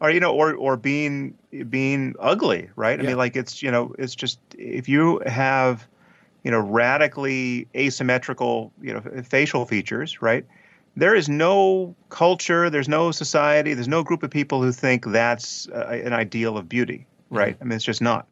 [0.00, 1.34] or you know, or or being
[1.68, 2.98] being ugly, right?
[2.98, 5.86] I mean, like it's you know, it's just if you have,
[6.42, 10.44] you know, radically asymmetrical, you know, facial features, right?
[10.96, 15.68] There is no culture, there's no society, there's no group of people who think that's
[15.68, 17.36] uh, an ideal of beauty, Mm-hmm.
[17.36, 17.56] right?
[17.60, 18.26] I mean, it's just not.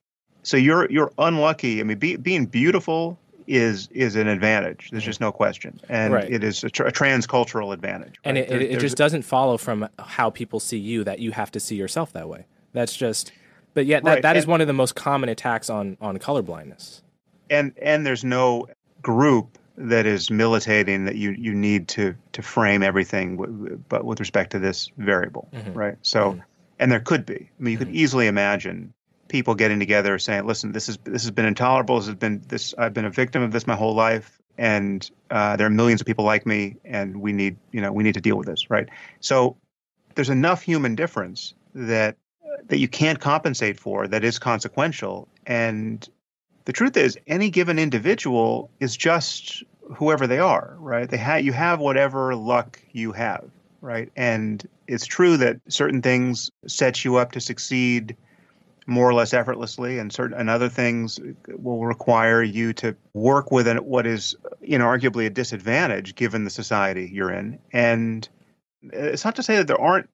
[0.45, 1.81] So you're you're unlucky.
[1.81, 4.91] I mean, be, being beautiful is is an advantage.
[4.91, 6.31] There's just no question, and Right.
[6.31, 8.15] it is a, tr- a transcultural advantage.
[8.25, 11.33] And it, There- it, it just doesn't follow from how people see you that you
[11.33, 12.47] have to see yourself that way.
[12.73, 13.33] That's just,
[13.75, 16.19] but yet that, Right, that is and- one of the most common attacks on on
[16.19, 17.03] colorblindness.
[17.51, 18.67] and and there's no
[19.01, 24.21] group that is militating that you you need to to frame everything w- but with
[24.21, 25.75] respect to this variable Mhm.
[25.75, 25.97] right?
[26.03, 26.41] So
[26.79, 27.35] and there could be.
[27.59, 28.93] I mean you could easily imagine
[29.29, 31.97] people getting together saying listen this is this has been intolerable.
[31.99, 35.57] This has been this i've been a victim of this my whole life and uh,
[35.57, 38.21] there are millions of people like me and we need you know we need to
[38.21, 38.89] deal with this right?
[39.21, 39.57] So
[40.15, 42.17] there's enough human difference that
[42.69, 46.07] that you can't compensate for that is consequential and
[46.65, 49.63] the truth is any given individual is just
[49.97, 51.09] whoever they are right?
[51.09, 53.51] They have you have whatever luck you have
[53.83, 54.11] right?
[54.17, 58.17] And it's true that certain things set you up to succeed
[58.87, 63.69] more or less effortlessly and certain and other things will require you to work with
[63.69, 67.59] an, what is inarguably a disadvantage given the society you're in.
[67.73, 68.29] And
[68.83, 70.09] it's not to say that there aren't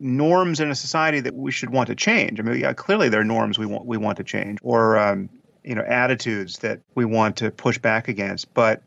[0.00, 2.40] norms in a society that we should want to change.
[2.40, 5.28] I mean, yeah, clearly there are norms we want we want to change, or um,
[5.64, 8.52] you know, attitudes that we want to push back against.
[8.54, 8.82] But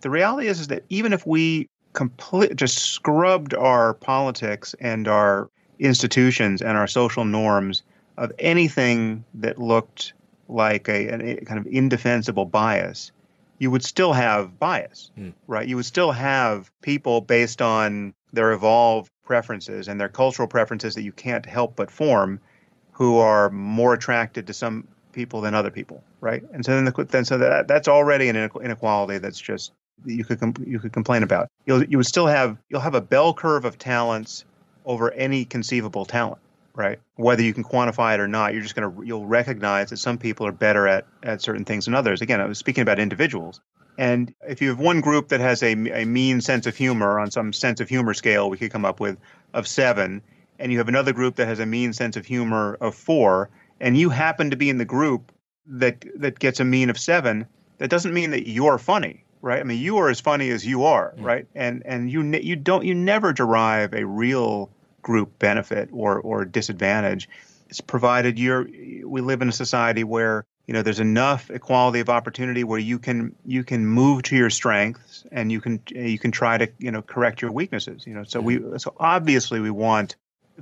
[0.00, 5.50] the reality is, is that even if we complete just scrubbed our politics and our
[5.78, 7.82] institutions and our social norms
[8.16, 10.12] of anything that looked
[10.48, 13.12] like a, a kind of indefensible bias,
[13.58, 15.30] you would still have bias, Hmm.
[15.46, 15.66] right?
[15.66, 21.02] You would still have people based on their evolved preferences and their cultural preferences that
[21.02, 22.40] you can't help but form,
[22.92, 26.42] who are more attracted to some people than other people, right?
[26.52, 29.72] And so then, the, then so that that's already an inequality that's just
[30.04, 31.48] you could you could complain about.
[31.66, 34.44] You'll you would still have you'll have a bell curve of talents
[34.84, 36.40] over any conceivable talent,
[36.74, 36.98] right?
[37.16, 40.18] Whether you can quantify it or not, you're just going to you'll recognize that some
[40.18, 42.22] people are better at at certain things than others.
[42.22, 43.60] Again, I was speaking about individuals.
[43.98, 47.30] And if you have one group that has a, a mean sense of humor on
[47.30, 49.18] some sense of humor scale, we could come up with
[49.52, 50.22] of seven,
[50.58, 53.50] and you have another group that has a mean sense of humor of four,
[53.80, 55.32] and you happen to be in the group
[55.66, 57.46] that that gets a mean of seven,
[57.78, 59.60] that doesn't mean that you're funny, right?
[59.60, 61.46] I mean, you are as funny as you are, right?
[61.54, 64.70] And and you ne- you don't you never derive a real
[65.02, 67.28] group benefit or or disadvantage.
[67.68, 68.68] It's provided you're
[69.04, 72.98] we live in a society where you know there's enough equality of opportunity where you
[72.98, 76.90] can you can move to your strengths and you can you can try to you
[76.90, 80.16] know correct your weaknesses you know so we so obviously we want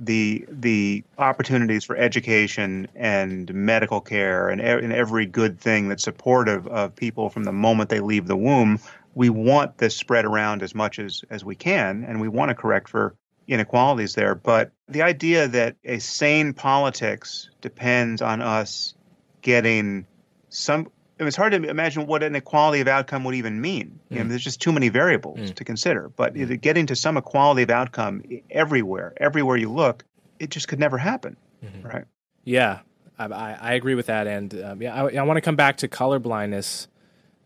[0.05, 6.67] the the opportunities for education and medical care and, and every good thing that's supportive
[6.67, 8.79] of people from the moment they leave the womb
[9.15, 12.55] we want this spread around as much as as we can and we want to
[12.55, 13.15] correct for
[13.49, 14.35] inequalities there.
[14.35, 18.93] But the idea that a sane politics depends on us
[19.41, 20.05] getting
[20.49, 23.99] some I mean, it's hard to imagine what an equality of outcome would even mean.
[24.09, 26.09] You know, there's just too many variables to consider.
[26.15, 30.05] But it- getting to some equality of outcome everywhere, everywhere you look,
[30.39, 31.35] it just could never happen,
[31.83, 32.05] right?
[32.45, 32.79] Yeah,
[33.19, 35.89] I, I, agree with that, and um, yeah, I, I want to come back to
[35.89, 36.87] color blindness,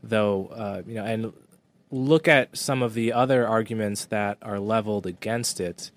[0.04, 0.48] though.
[0.48, 1.34] Uh, you know, and
[1.90, 5.90] look at some of the other arguments that are leveled against it.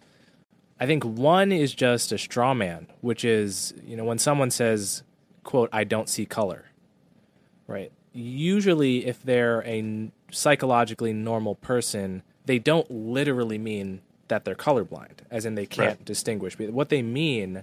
[0.80, 5.02] I think one is just a straw man, which is you know when someone says,
[5.44, 6.64] "quote I don't see color,"
[7.66, 7.92] right?
[8.12, 15.44] Usually, if they're a psychologically normal person, they don't literally mean that they're colorblind, as
[15.44, 16.04] in they can't Right.
[16.04, 16.56] distinguish.
[16.56, 17.62] But What they mean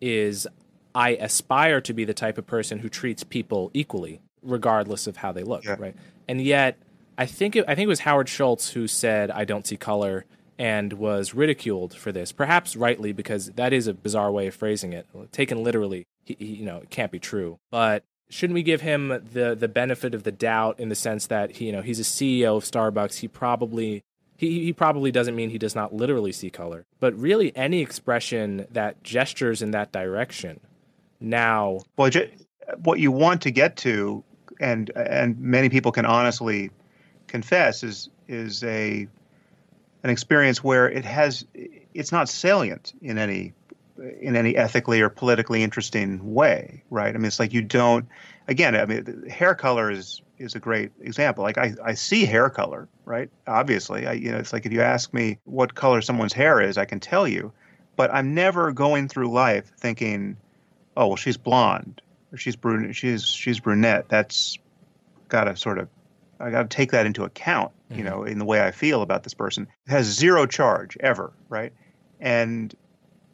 [0.00, 0.46] is
[0.94, 5.32] I aspire to be the type of person who treats people equally, regardless of how
[5.32, 5.76] they look, Yeah.
[5.78, 5.94] right?
[6.28, 6.76] And yet,
[7.16, 10.24] I think it, I think it was Howard Schultz who said I don't see color
[10.58, 14.92] and was ridiculed for this, perhaps rightly because that is a bizarre way of phrasing
[14.92, 15.06] it.
[15.32, 17.58] Taken literally, he, he, you know, it can't be true.
[17.70, 21.52] But shouldn't we give him the the benefit of the doubt in the sense that
[21.56, 23.18] he, you know he's a CEO of Starbucks?
[23.18, 24.02] He probably
[24.36, 28.66] he, he probably doesn't mean he does not literally see color, but really any expression
[28.70, 30.60] that gestures in that direction.
[31.20, 32.10] Now, Well,
[32.82, 34.24] what you want to get to,
[34.60, 36.70] and and many people can honestly
[37.26, 39.06] confess, is is a
[40.02, 41.46] an experience where it has
[41.94, 43.52] it's not salient in any
[44.20, 47.14] in any ethically or politically interesting way, right?
[47.14, 48.08] I mean, it's like you don't.
[48.48, 51.44] Again, I mean, hair color is is a great example.
[51.44, 53.30] Like I, I see hair color, right?
[53.46, 56.76] Obviously, I you know, it's like if you ask me what color someone's hair is,
[56.78, 57.52] I can tell you,
[57.96, 60.38] but I'm never going through life thinking,
[60.96, 62.96] oh well, she's blonde or she's brunette.
[62.96, 64.08] She's she's brunette.
[64.08, 64.58] That's
[65.28, 65.88] got to sort of
[66.40, 68.04] I got to take that into account, you Mhm.
[68.04, 69.68] know, in the way I feel about this person.
[69.86, 71.72] It has zero charge ever, right?
[72.20, 72.74] And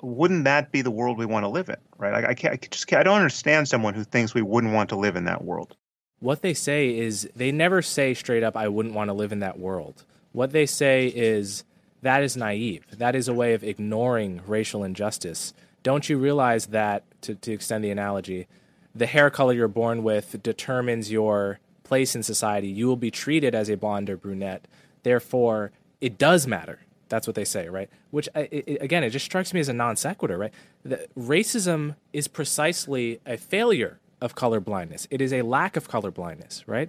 [0.03, 2.25] wouldn't that be the world we want to live in, right?
[2.25, 4.89] I, I can't, I just can't, I don't understand someone who thinks we wouldn't want
[4.91, 5.77] to live in that world.
[6.21, 9.41] what they say is they never say straight up, I wouldn't want to live in
[9.41, 10.05] that world.
[10.33, 11.65] What they say is
[12.03, 12.85] that is naive.
[12.97, 15.53] That is a way of ignoring racial injustice.
[15.83, 18.47] Don't you realize that, to, to extend the analogy,
[18.95, 22.69] the hair color you're born with determines your place in society.
[22.69, 24.69] You will be treated as a blonde or brunette.
[25.03, 26.81] Therefore, it does matter.
[27.11, 27.91] That's what they say, right?
[28.11, 30.55] Which, I- it, it- again, it just strikes me as a non sequitur, right?
[30.85, 35.07] The, racism is precisely a failure of color blindness.
[35.11, 36.89] It is a lack of color blindness, right?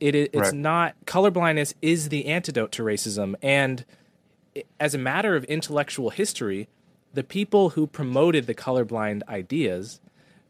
[0.00, 0.54] It is, it's Right.
[0.54, 3.84] not color blindness is the antidote to racism, and
[4.56, 6.68] i- as a matter of intellectual history,
[7.12, 10.00] the people who promoted the colorblind ideas,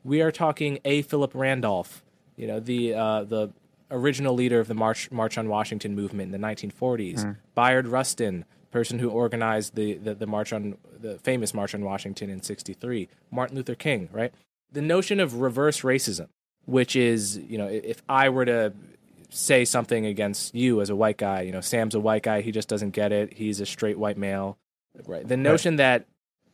[0.04, 1.02] we are talking A.
[1.02, 2.04] Philip Randolph,
[2.36, 3.50] you know, the uh, the
[3.90, 7.36] original leader of the March March on Washington movement in the 1940s.
[7.56, 12.30] Bayard Rustin, person who organized the, the the March on the famous March on Washington
[12.30, 13.08] in '63.
[13.30, 14.32] Martin Luther King, right?
[14.72, 16.28] The notion of reverse racism,
[16.66, 18.72] which is, you know, if I were to
[19.30, 22.52] say something against you as a white guy, you know, Sam's a white guy, he
[22.52, 23.34] just doesn't get it.
[23.34, 24.58] He's a straight white male.
[25.06, 25.26] Right.
[25.26, 26.06] The notion that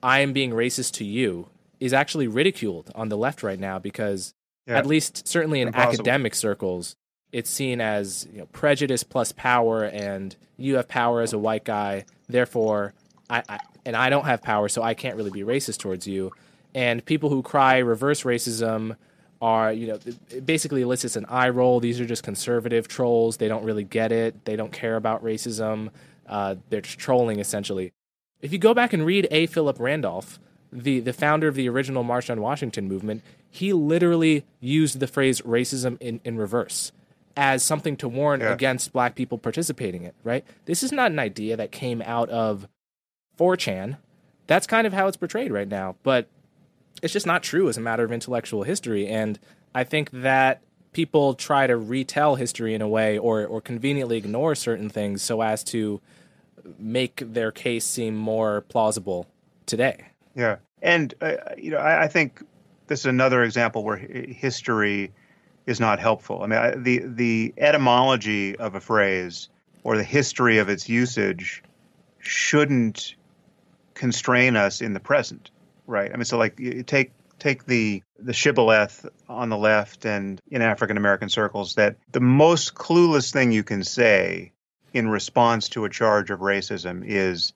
[0.02, 1.48] I am being racist to you
[1.80, 4.34] is actually ridiculed on the left right now because
[4.66, 4.78] Yeah.
[4.78, 5.92] at least certainly in Impossible.
[5.94, 6.96] academic circles,
[7.32, 11.64] it's seen as you know, prejudice plus power, and you have power as a white
[11.64, 12.94] guy, therefore,
[13.28, 16.32] I, I and I don't have power, so I can't really be racist towards you.
[16.74, 18.96] And people who cry reverse racism
[19.40, 19.98] are, you know,
[20.30, 21.80] it basically elicits an eye roll.
[21.80, 23.36] These are just conservative trolls.
[23.36, 24.44] They don't really get it.
[24.44, 25.90] They don't care about racism.
[26.26, 27.92] Uh, they're just trolling essentially.
[28.40, 29.46] If you go back and read A.
[29.46, 30.38] Philip Randolph,
[30.72, 35.40] the, the founder of the original March on Washington movement, he literally used the phrase
[35.42, 36.92] racism in, in reverse
[37.36, 38.52] as something to warn Yeah.
[38.52, 40.44] against black people participating in it, right?
[40.64, 42.66] This is not an idea that came out of
[43.38, 43.98] 4chan.
[44.46, 46.28] That's kind of how it's portrayed right now, but
[47.02, 49.06] it's just not true as a matter of intellectual history.
[49.06, 49.38] And
[49.74, 50.62] I think that
[50.92, 55.42] people try to retell history in a way or, or conveniently ignore certain things so
[55.42, 56.00] as to
[56.78, 59.26] make their case seem more plausible
[59.66, 60.06] today.
[60.34, 62.42] Yeah, and uh, you know, I, I think
[62.86, 65.12] this is another example where history
[65.66, 66.42] is not helpful.
[66.42, 69.48] I mean, I, the the etymology of a phrase
[69.82, 71.62] or the history of its usage
[72.18, 73.14] shouldn't
[73.94, 75.50] constrain us in the present,
[75.86, 76.10] right?
[76.12, 80.96] I mean, so like take take the the shibboleth on the left and in African
[80.96, 84.52] American circles that the most clueless thing you can say
[84.92, 87.52] in response to a charge of racism is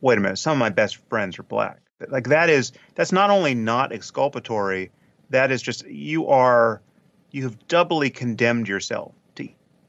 [0.00, 1.80] wait a minute, some of my best friends are black.
[2.08, 4.90] Like that is that's not only not exculpatory,
[5.30, 6.82] that is just you are
[7.34, 9.48] you have doubly condemned yourself to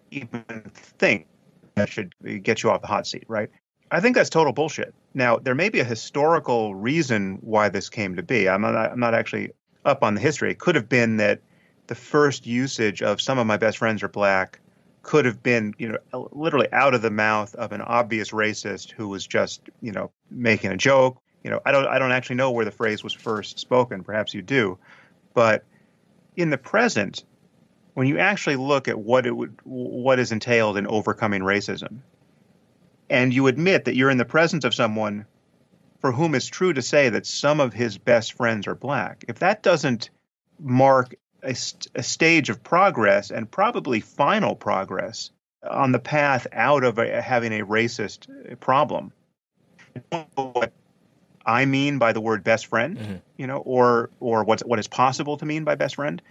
[0.10, 0.44] even
[0.74, 1.28] think
[1.76, 3.52] that should get you off the hot seat, right?
[3.92, 4.96] I think that's total bullshit.
[5.14, 8.50] Now, there may be a historical reason why this came to be.
[8.50, 9.52] I'm not, I'm not actually
[9.86, 10.50] up on the history.
[10.50, 11.40] It could have been that
[11.86, 14.60] the first usage of some of my best friends are black
[15.04, 19.08] could have been, you know, literally out of the mouth of an obvious racist who
[19.08, 21.22] was just, you know, making a joke.
[21.44, 24.04] You know, I don't, I don't actually know where the phrase was first spoken.
[24.04, 24.80] Perhaps you do,
[25.36, 25.64] but
[26.36, 27.24] in the present,
[27.96, 32.00] when you actually look at what it would, what is entailed in overcoming racism,
[33.10, 35.26] and you admit that you're in the presence of someone
[36.00, 39.40] for whom it's true to say that some of his best friends are black, if
[39.40, 40.10] that doesn't
[40.60, 45.32] mark a, st- a stage of progress and probably final progress
[45.68, 48.28] on the path out of a, having a racist
[48.60, 49.14] problem,
[50.36, 50.74] what
[51.46, 53.16] I mean by the word best friend, mm-hmm.
[53.38, 56.22] you know, or or what's what is possible to mean by best friend,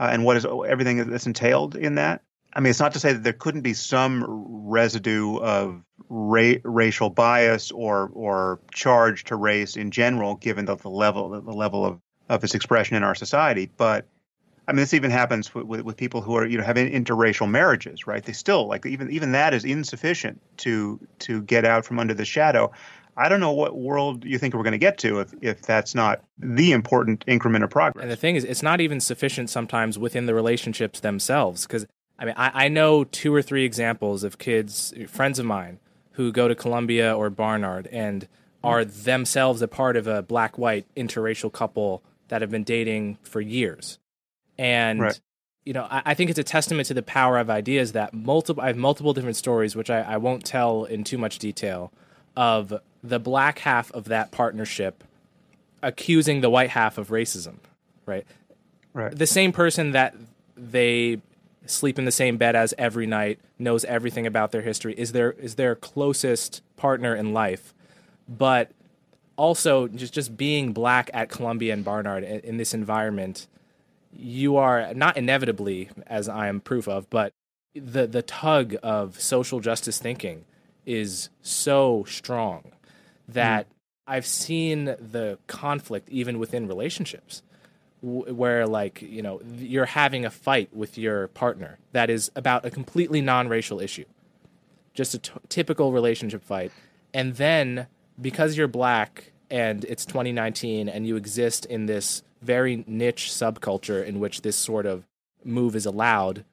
[0.00, 2.22] uh, and what is everything that's entailed in that.
[2.52, 7.10] I mean, it's not to say that there couldn't be some residue of ra- racial
[7.10, 12.00] bias or or charge to race in general, given the, the level the level of
[12.28, 13.70] of its expression in our society.
[13.76, 14.06] But
[14.66, 17.50] I mean, this even happens with, with, with, people who are you know having interracial
[17.50, 18.24] marriages, right?
[18.24, 22.24] They still like even even that is insufficient to to get out from under the
[22.24, 22.72] shadow.
[23.16, 25.94] I don't know what world you think we're going to get to if, if that's
[25.94, 28.02] not the important increment of progress.
[28.02, 31.66] And the thing is, it's not even sufficient sometimes within the relationships themselves.
[31.66, 31.86] Because,
[32.18, 35.78] I mean, I, I know two or three examples of kids, friends of mine,
[36.12, 38.28] who go to Columbia or Barnard and
[38.62, 43.40] are themselves a part of a black white interracial couple that have been dating for
[43.40, 43.98] years.
[44.56, 45.20] And right.
[45.64, 48.62] you know, I, I, think it's a testament to the power of ideas that multiple
[48.62, 51.92] I have multiple different stories, which I, I won't tell in too much detail,
[52.36, 55.04] of the black half of that partnership
[55.82, 57.56] accusing the white half of racism.
[58.06, 58.26] Right.
[58.92, 59.16] Right.
[59.16, 60.14] The same person that
[60.56, 61.20] they
[61.66, 65.32] sleep in the same bed as every night, knows everything about their history, is their
[65.32, 67.74] is their closest partner in life.
[68.28, 68.70] But
[69.36, 73.46] also just just being black at Columbia and Barnard in, in this environment,
[74.12, 77.32] you are not inevitably, as I am proof of, but
[77.74, 80.44] the the tug of social justice thinking
[80.86, 82.72] is so strong
[83.28, 83.70] that mm.
[84.06, 87.42] I've seen the conflict even within relationships
[88.02, 92.70] where like you know you're having a fight with your partner that is about a
[92.70, 94.04] completely non-racial issue
[94.92, 96.70] just a t- typical relationship fight
[97.14, 97.86] and then
[98.20, 104.20] because you're black and it's 2019 and you exist in this very niche subculture in
[104.20, 105.06] which this sort of
[105.42, 106.44] move is allowed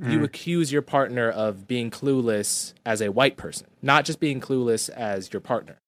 [0.00, 0.12] mm.
[0.12, 4.88] you accuse your partner of being clueless as a white person not just being clueless
[4.90, 5.78] as your partner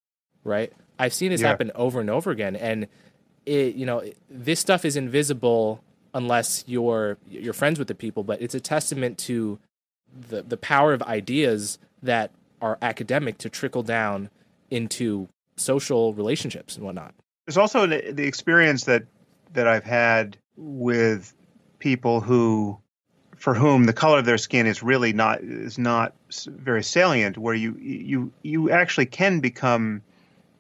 [0.45, 1.49] right i've seen this yeah.
[1.49, 2.87] happen over and over again and
[3.45, 5.83] it you know this stuff is invisible
[6.15, 9.59] unless you're you're friends with the people but it's a testament to
[10.29, 12.31] the the power of ideas that
[12.61, 14.31] are academic to trickle down
[14.71, 17.15] into social relationships and whatnot
[17.47, 19.05] there's also the experience that
[19.53, 21.35] that I've had with
[21.79, 22.79] people who
[23.47, 26.12] for whom the color of their skin is really not is not
[26.49, 30.03] very salient where you you you actually can become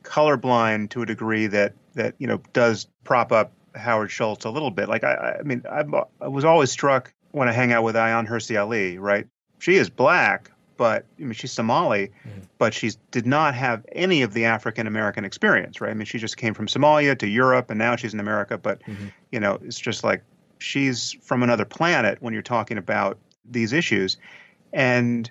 [0.04, 4.70] colorblind to a degree that that you know does prop up Howard Schultz a little
[4.70, 4.88] bit.
[4.88, 8.28] Like I, I mean, I'm, i was always struck when I hang out with Ayaan
[8.28, 8.98] Hirsi Ali.
[8.98, 9.26] Right,
[9.58, 12.42] she is black, but I mean she's Somali, mm-hmm.
[12.58, 15.80] but she did not have any of the African American experience.
[15.80, 18.56] Right, I mean she just came from Somalia to Europe, and now she's in America.
[18.56, 19.06] But mm-hmm.
[19.32, 20.22] you know, it's just like
[20.58, 24.16] she's from another planet when you're talking about these issues,
[24.72, 25.30] and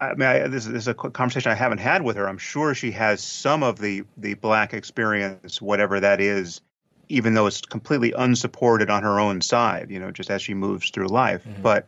[0.00, 2.28] I mean, I, this, this, is a conversation I haven't had with her.
[2.28, 6.62] I'm sure she has some of the the black experience, whatever that is,
[7.08, 9.90] even though it's completely unsupported on her own side.
[9.90, 11.44] You know, just as she moves through life.
[11.44, 11.62] Mm-hmm.
[11.62, 11.86] But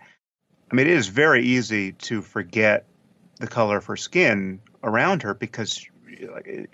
[0.71, 2.87] I mean, it is very easy to forget
[3.39, 5.87] the color of her skin around her because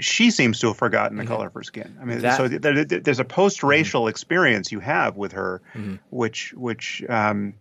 [0.01, 1.33] she seems to have forgotten the mm-hmm.
[1.33, 1.97] color of her skin.
[2.01, 4.11] I mean, that, so there, there's a post-racial mm-hmm.
[4.11, 5.97] experience you have with her, mm-hmm.
[6.11, 7.55] which which um,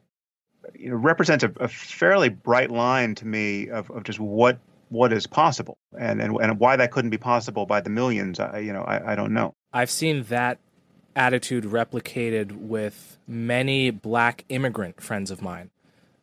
[0.76, 4.60] you know, represents a, a, fairly bright line to me of, of just what
[4.90, 8.40] what is possible and, and and why that couldn't be possible by the millions.
[8.40, 9.54] I, you know, I, I don't know.
[9.74, 10.60] I've seen that
[11.16, 15.72] attitude replicated with many black immigrant friends of mine.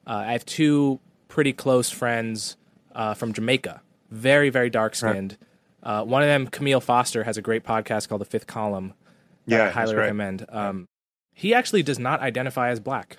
[0.07, 2.57] Uh, I have two pretty close friends
[2.95, 3.83] uh, from Jamaica,
[4.15, 5.37] very very dark skinned.
[5.41, 6.01] Right.
[6.01, 8.95] Uh, one of them, Camille Foster, has a great podcast called The Fifth Column.
[9.45, 10.47] yeah, I highly recommend.
[10.49, 10.89] Um,
[11.35, 13.19] he actually does not identify as black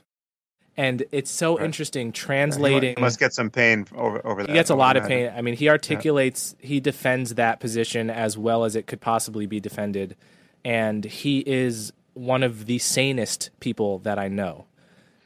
[0.78, 1.66] and it's so right.
[1.66, 2.96] interesting translating.
[2.96, 4.50] He must get some pain over over that.
[4.50, 5.32] He gets a lot of pain.
[5.36, 6.68] I mean, he articulates, yeah.
[6.68, 10.16] he defends that position as well as it could possibly be defended,
[10.64, 14.66] and he is one of the sanest people that I know.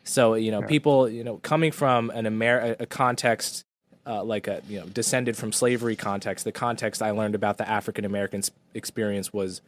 [0.04, 0.68] So you know, yeah.
[0.68, 3.66] people you know coming from an Amer- a context
[4.10, 6.44] uh, like a you know descended from slavery context.
[6.44, 8.42] The context I learned about the African American
[8.74, 9.62] experience was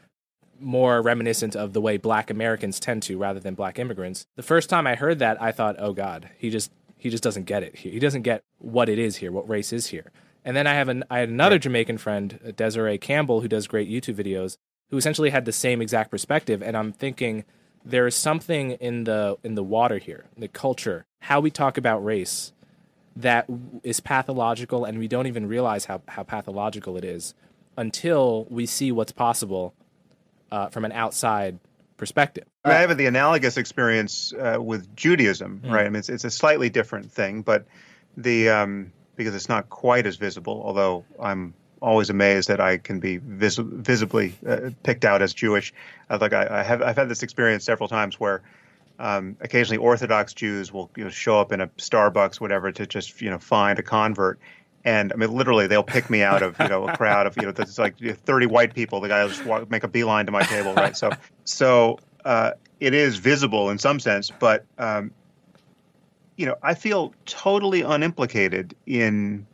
[0.60, 4.26] more reminiscent of the way black Americans tend to rather than black immigrants.
[4.36, 7.46] The first time I heard that, I thought, "Oh god, he just he just doesn't
[7.46, 7.78] get it.
[7.78, 10.12] He doesn't get what it is here, what race is here."
[10.44, 13.68] And then I have an I had another Jamaican friend, uh, Desiree Campbell, who does
[13.68, 14.58] great YouTube videos,
[14.90, 17.46] who essentially had the same exact perspective and I'm thinking
[17.84, 22.04] there is something in the in the water here, the culture, how we talk about
[22.04, 22.54] race
[23.16, 23.46] that
[23.84, 27.34] is pathological and we don't even realize how, how pathological it is
[27.78, 29.74] until we see what's possible
[30.52, 31.60] uh, from an outside
[31.98, 32.46] perspective.
[32.64, 35.72] I, have the analogous experience uh, with Judaism, mm.
[35.72, 35.86] right?
[35.86, 37.66] I mean, it's, it's, a slightly different thing, but
[38.18, 40.62] the um, because it's not quite as visible.
[40.66, 45.74] Although I'm always amazed that I can be vis- visibly uh, picked out as Jewish.
[46.10, 48.42] Uh, like I, I, have, I've had this experience several times where
[49.02, 53.20] um, occasionally Orthodox Jews will you know, show up in a Starbucks, whatever, to just
[53.20, 54.40] you know find a convert.
[54.86, 57.44] And I mean, literally, they'll pick me out of you know a crowd of you
[57.44, 59.02] know there's like 30 white people.
[59.02, 60.96] The guy will just walk, make a beeline to my table, right?
[60.96, 61.10] So,
[61.46, 65.12] so uh, it is visible in some sense, but um,
[66.38, 69.48] you know, I feel totally unimplicated in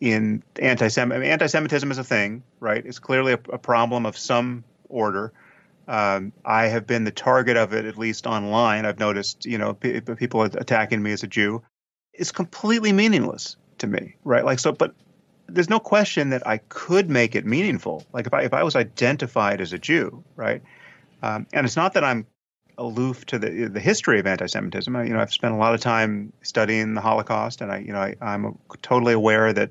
[0.00, 2.84] in anti-Sem- I mean, anti-Semitism is a thing, right?
[2.84, 5.32] It's clearly a, a problem of some order.
[5.88, 8.86] Um, I have been the target of it, at least online.
[8.86, 11.62] I've noticed, you know, p- people attacking me as a Jew.
[12.12, 14.44] It's completely meaningless to me, right?
[14.44, 14.94] Like so, but
[15.48, 18.04] there's no question that I could make it meaningful.
[18.12, 20.62] Like if I if I was identified as a Jew, right?
[21.22, 22.26] Um, and it's not that I'm
[22.78, 24.94] aloof to the the history of anti-Semitism.
[24.94, 27.92] I, you know, I've spent a lot of time studying the Holocaust, and I, you
[27.92, 29.70] know, I, I'm totally aware that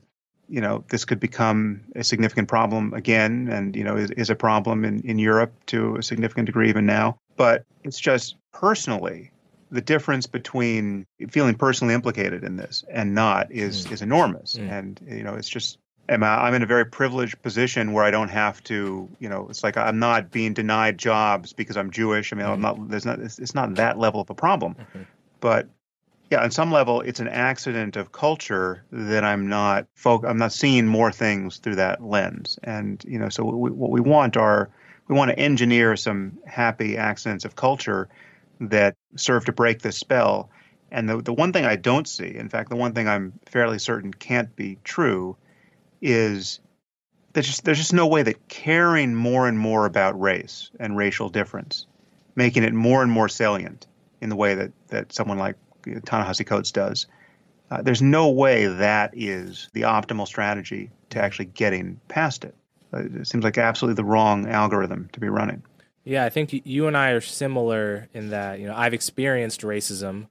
[0.52, 4.36] you know this could become a significant problem again, and you know is, is a
[4.36, 7.18] problem in in Europe to a significant degree even now.
[7.38, 9.32] But it's just personally
[9.72, 13.94] the difference between feeling personally implicated in this and not is mm.
[13.94, 14.70] is enormous, mm.
[14.70, 15.78] and you know it's just
[16.10, 19.78] I'm in a very privileged position where I don't have to, you know, it's like
[19.78, 22.34] I'm not being denied jobs because I'm Jewish.
[22.34, 22.54] I mean, mm-hmm.
[22.54, 22.90] I'm not.
[22.90, 23.20] There's not.
[23.20, 25.04] It's, it's, not that level of a problem, mm-hmm.
[25.40, 25.70] but
[26.32, 29.88] yeah, on some level, it's an accident of culture that I'm not.
[29.96, 33.92] Folk, I'm not seeing more things through that lens, and you know, so we, what
[33.92, 34.70] we want are
[35.10, 38.08] we want to engineer some happy accidents of culture
[38.62, 40.50] that serve to break the spell.
[40.90, 43.78] And the the one thing I don't see, in fact, the one thing I'm fairly
[43.78, 45.36] certain can't be true
[46.02, 46.62] is
[47.34, 51.28] there's just there's just no way that caring more and more about race and racial
[51.28, 51.88] difference,
[52.38, 53.86] making it more and more salient
[54.22, 55.58] in the way that that someone like
[56.06, 57.08] Ta-Nehisi Coates does,
[57.72, 62.56] uh, there's no way that is the optimal strategy to actually getting past it.
[62.94, 65.64] Uh, it seems like absolutely the wrong algorithm to be running.
[66.04, 70.28] Yeah, I think you and I are similar in that you know I've experienced racism.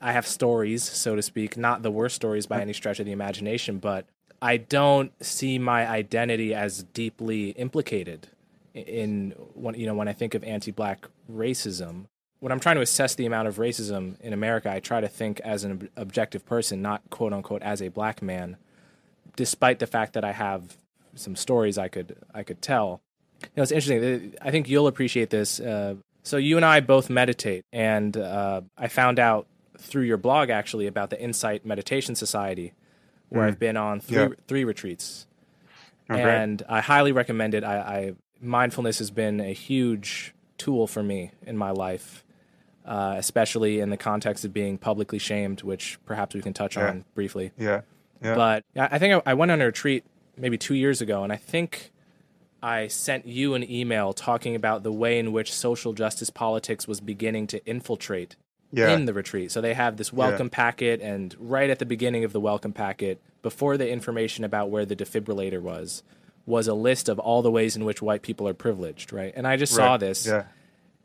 [0.00, 3.12] I have stories, so to speak, not the worst stories by any stretch of the
[3.12, 4.06] imagination, but
[4.40, 8.28] I don't see my identity as deeply implicated
[8.74, 12.06] in when you know when I think of anti-black racism.
[12.42, 15.38] When I'm trying to assess the amount of racism in America, I try to think
[15.44, 18.56] as an objective person, not quote unquote as a black man,
[19.36, 20.76] despite the fact that I have
[21.14, 23.00] some stories I could I could tell.
[23.42, 24.34] You know, it's interesting.
[24.42, 25.60] I think you'll appreciate this.
[25.60, 29.46] Uh, so you and I both meditate, and uh, I found out
[29.78, 32.72] through your blog actually about the Insight Meditation Society,
[33.28, 33.48] where mm.
[33.48, 35.28] I've been on three, three retreats,
[36.10, 36.20] okay.
[36.20, 37.62] and I highly recommend it.
[37.62, 42.24] I, I, mindfulness has been a huge tool for me in my life,
[42.84, 46.88] uh, especially in the context of being publicly shamed, which perhaps we can touch yeah.
[46.88, 47.52] on briefly.
[47.58, 47.82] Yeah.
[48.22, 48.34] yeah.
[48.34, 50.04] But I think I, went on a retreat
[50.36, 51.92] maybe two years ago, and I think
[52.62, 57.00] I sent you an email talking about the way in which social justice politics was
[57.00, 58.36] beginning to infiltrate
[58.72, 58.90] yeah.
[58.90, 59.52] in the retreat.
[59.52, 63.20] So they have this welcome packet, and right at the beginning of the welcome packet,
[63.42, 66.02] before the information about where the defibrillator was,
[66.46, 69.32] was a list of all the ways in which white people are privileged, right?
[69.36, 69.84] And I just right.
[69.84, 70.44] saw this, yeah,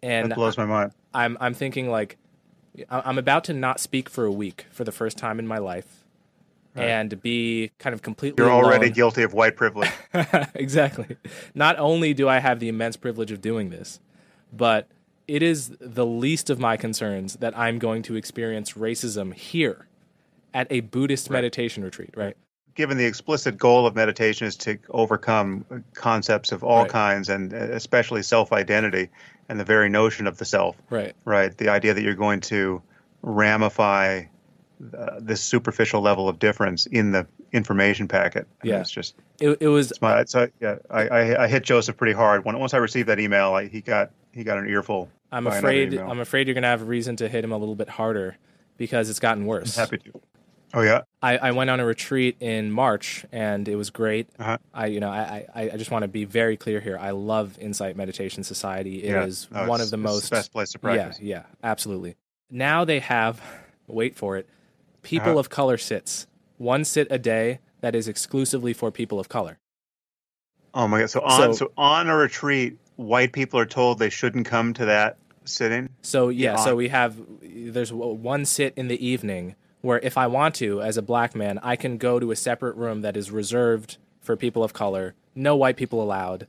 [0.07, 0.91] and that blows my mind.
[1.13, 2.17] I'm I'm thinking like,
[2.89, 6.03] I'm about to not speak for a week for the first time in my life.
[6.75, 6.85] Right.
[6.85, 8.43] And be kind of completely.
[8.43, 8.93] You're already alone.
[8.93, 9.89] guilty of white privilege.
[10.53, 11.17] exactly.
[11.55, 13.99] Not only do I have the immense privilege of doing this,
[14.53, 14.87] but
[15.27, 19.87] it is the least of my concerns that I'm going to experience racism here
[20.53, 21.37] at a Buddhist right.
[21.37, 22.37] meditation retreat, right?
[22.75, 26.89] Given the explicit goal of meditation is to overcome concepts of all right.
[26.89, 29.09] kinds and uh, especially self identity
[29.49, 30.75] and the very notion of the self.
[30.89, 31.15] Right.
[31.25, 31.55] Right.
[31.57, 32.81] The idea that you're going to
[33.21, 34.23] ramify
[34.95, 38.47] uh, this superficial level of difference in the information packet.
[38.63, 38.73] I yeah.
[38.73, 39.15] Mean, it's just.
[39.39, 39.93] It, it was.
[40.01, 42.45] My, uh, yeah, I, I, I, hit Joseph pretty hard.
[42.45, 45.09] When, once I received that email, I, he got he got an earful.
[45.31, 45.97] I'm afraid.
[45.97, 48.37] I'm afraid you're gonna have a reason to hit him a little bit harder
[48.77, 49.77] because it's gotten worse.
[49.77, 50.21] I'm happy to.
[50.73, 51.01] Oh yeah.
[51.21, 54.27] I, I went on a retreat in March and it was great.
[54.37, 54.57] Uh-huh.
[54.73, 56.97] I you know I, I, I just want to be very clear here.
[56.99, 59.03] I love Insight Meditation Society.
[59.03, 59.25] It yeah.
[59.25, 61.19] is no, one of the most the best place to practice.
[61.19, 62.15] Yeah, yeah, absolutely.
[62.49, 63.41] Now they have,
[63.87, 64.47] wait for it,
[65.03, 65.39] people uh-huh.
[65.39, 66.27] of color sits.
[66.57, 69.59] One sit a day that is exclusively for people of color.
[70.73, 71.09] Oh my god!
[71.09, 74.85] So on so, so on a retreat, white people are told they shouldn't come to
[74.85, 75.89] that sitting.
[76.01, 79.55] So yeah, so we have there's one sit in the evening
[79.87, 82.75] where if I want to, as a black man, I can go to a separate
[82.75, 86.45] room that is reserved for people of color, no white people allowed,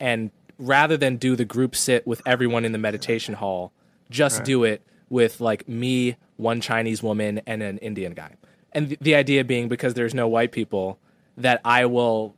[0.00, 3.72] and rather than do the group sit with everyone in the meditation hall,
[4.08, 4.46] just right.
[4.46, 4.80] do it
[5.10, 8.34] with like me, one Chinese woman, and an Indian guy.
[8.72, 10.98] And the idea being because there's no white people,
[11.36, 12.34] that I will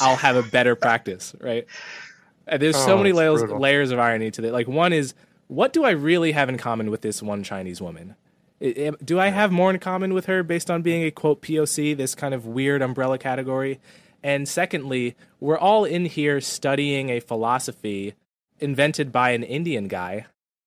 [0.00, 1.66] I'll have a better practice, right?
[2.46, 3.60] And there's so Oh, many layers brutal.
[3.60, 4.52] layers of irony to that.
[4.52, 5.12] Like one is,
[5.48, 8.16] what do I really have in common with this one Chinese woman?
[8.60, 12.14] Do I have more in common with her based on being a quote POC, this
[12.14, 13.80] kind of weird umbrella category?
[14.22, 18.14] And secondly, we're all in here studying a philosophy
[18.58, 20.26] invented by an Indian guy,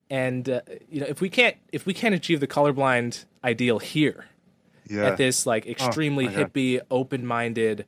[0.10, 4.26] and uh, you know if we can't if we can't achieve the colorblind ideal here
[4.90, 5.06] Yeah.
[5.06, 7.86] at this like extremely Oh hippie, open-minded,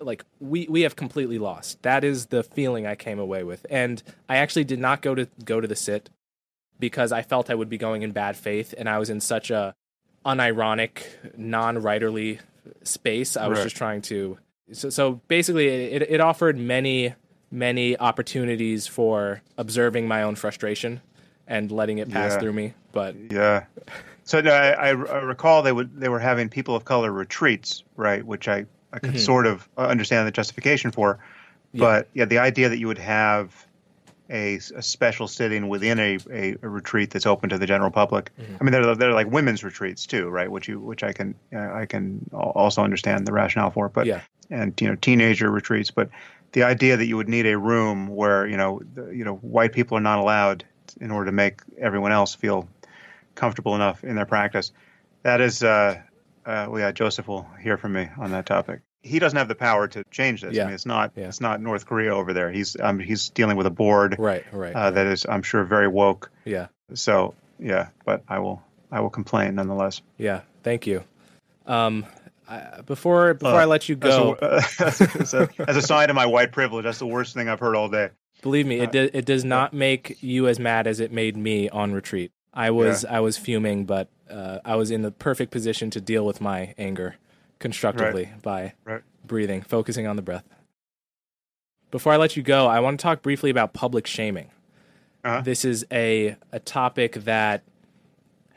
[0.00, 1.80] like we we have completely lost.
[1.82, 5.26] That is the feeling I came away with, and I actually did not go to
[5.42, 6.10] go to the sit
[6.78, 9.50] because I felt I would be going in bad faith, and I was in such
[9.50, 9.74] a
[10.24, 11.02] unironic,
[11.36, 12.38] non-writerly
[12.82, 13.36] space.
[13.36, 13.64] I was Right.
[13.64, 14.38] just trying to.
[14.72, 17.14] So, so basically, it, it offered many
[17.50, 21.00] many opportunities for observing my own frustration
[21.46, 22.40] and letting it pass Yeah.
[22.40, 22.74] through me.
[22.92, 23.64] But Yeah.
[24.24, 28.22] So no, I, I recall they would they were having people of color retreats, right?
[28.22, 29.18] Which I I could Mhm.
[29.20, 31.18] sort of uh, understand the justification for,
[31.72, 31.80] Yeah.
[31.80, 33.66] but yeah, the idea that you would have
[34.30, 38.30] a, a special sitting within a, a, a retreat that's open to the general public.
[38.38, 38.56] Mhm.
[38.60, 40.50] I mean, they're they're like women's retreats too, right?
[40.50, 44.20] Which you which I can uh, I can also understand the rationale for, but yeah,
[44.50, 46.10] and you know teenager retreats, but
[46.52, 49.72] the idea that you would need a room where you know the, you know white
[49.72, 50.64] people are not allowed
[51.00, 52.68] in order to make everyone else feel
[53.34, 54.72] comfortable enough in their practice.
[55.22, 56.00] That is, uh,
[56.46, 58.80] uh, well, yeah, Joseph will hear from me on that topic.
[59.08, 60.54] He doesn't have the power to change this.
[60.54, 60.62] Yeah.
[60.62, 61.28] I mean, it's not Yeah.
[61.28, 62.50] it's not North Korea over there.
[62.52, 65.88] He's um, he's dealing with a board right, right, uh, that is, I'm sure, very
[65.88, 66.30] woke.
[66.44, 66.66] yeah.
[66.94, 70.00] So yeah, but I will I will complain nonetheless.
[70.16, 71.02] Yeah, thank you.
[71.66, 72.06] Um,
[72.48, 76.08] I, before before Uh, I let you go, a- uh, as, a, as a sign
[76.10, 78.08] of my white privilege, that's the worst thing I've heard all day.
[78.42, 81.36] believe me, uh, it do, it does not make you as mad as it made
[81.36, 82.30] me on retreat.
[82.54, 86.24] I was I was fuming, but uh, I was in the perfect position to deal
[86.24, 87.16] with my anger
[87.58, 89.02] constructively by Right.
[89.26, 90.44] breathing, focusing on the breath.
[91.90, 94.50] Before I let you go, I want to talk briefly about public shaming.
[95.24, 95.40] Uh-huh.
[95.40, 97.62] This is a a topic that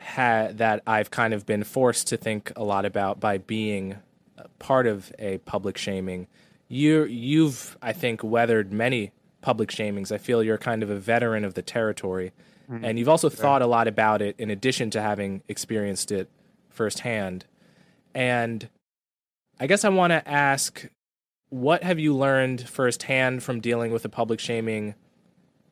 [0.00, 3.96] ha- that I've kind of been forced to think a lot about by being
[4.58, 6.26] part of a public shaming.
[6.68, 10.12] You you've I think weathered many public shamings.
[10.12, 12.32] I feel you're kind of a veteran of the territory,
[12.68, 16.28] and you've also thought a lot about it in addition to having experienced it
[16.70, 17.44] firsthand.
[18.14, 18.68] And
[19.62, 20.88] I guess I want to ask
[21.48, 24.96] what have you learned firsthand from dealing with the public shaming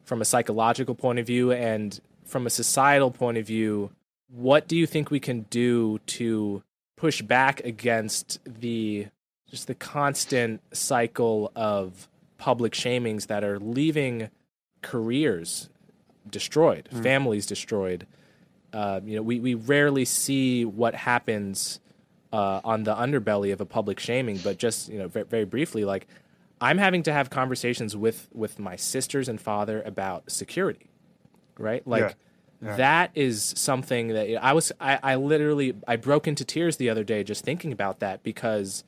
[0.04, 3.90] from a psychological point of view and from a societal point of view?
[4.28, 6.62] What do you think we can do to
[6.96, 9.08] push back against the
[9.48, 12.06] just the constant cycle of
[12.38, 14.30] public shamings that are leaving
[14.82, 15.68] careers
[16.30, 18.06] destroyed, families destroyed?
[18.72, 21.80] Uh, you know, we, we rarely see what happens
[22.32, 25.84] uh, on the underbelly of a public shaming, but just you know, very, very briefly,
[25.84, 26.06] like
[26.60, 30.90] I'm having to have conversations with with my sisters and father about security,
[31.58, 31.86] right?
[31.86, 32.16] Like
[32.62, 32.76] Yeah.
[32.76, 37.04] that is something that I was I, I literally I broke into tears the other
[37.04, 38.84] day just thinking about that because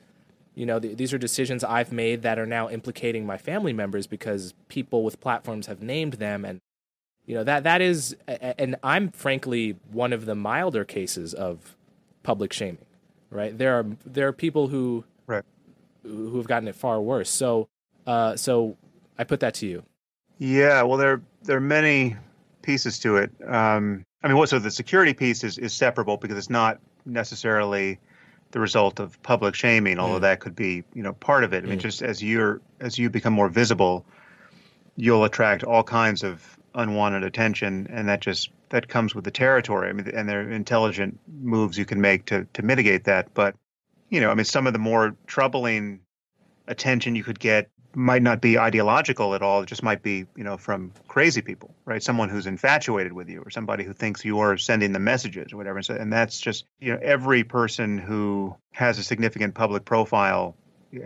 [0.55, 4.07] you know th- these are decisions I've made that are now implicating my family members
[4.07, 6.61] because people with platforms have named them and
[7.25, 11.75] you know that that is and I'm frankly one of the milder cases of
[12.23, 12.85] public shaming
[13.33, 15.45] right there are there are people who Right.
[16.03, 17.69] who have gotten it far worse so
[18.07, 18.77] uh so
[19.19, 19.83] I put that to you
[20.39, 22.17] Yeah, well, there there are many
[22.63, 23.31] pieces to it.
[23.47, 27.99] Um, I mean, what so the security piece is is separable because it's not necessarily
[28.53, 30.29] the result of public shaming, although Mm.
[30.29, 31.65] that could be you know part of it.
[31.65, 31.83] I mean, Mm.
[31.83, 34.05] just as you're as you become more visible,
[34.97, 39.89] you'll attract all kinds of unwanted attention, and that just that comes with the territory.
[39.89, 43.35] I mean, and there are intelligent moves you can make to to mitigate that.
[43.35, 43.57] But
[44.09, 46.01] you know, I mean, some of the more troubling
[46.67, 49.63] attention you could get might not be ideological at all.
[49.63, 52.03] It just might be, you know, from crazy people, right?
[52.03, 55.79] Someone who's infatuated with you or somebody who thinks you're sending the messages or whatever.
[55.79, 60.57] And, so, and that's just, you know, every person who has a significant public profile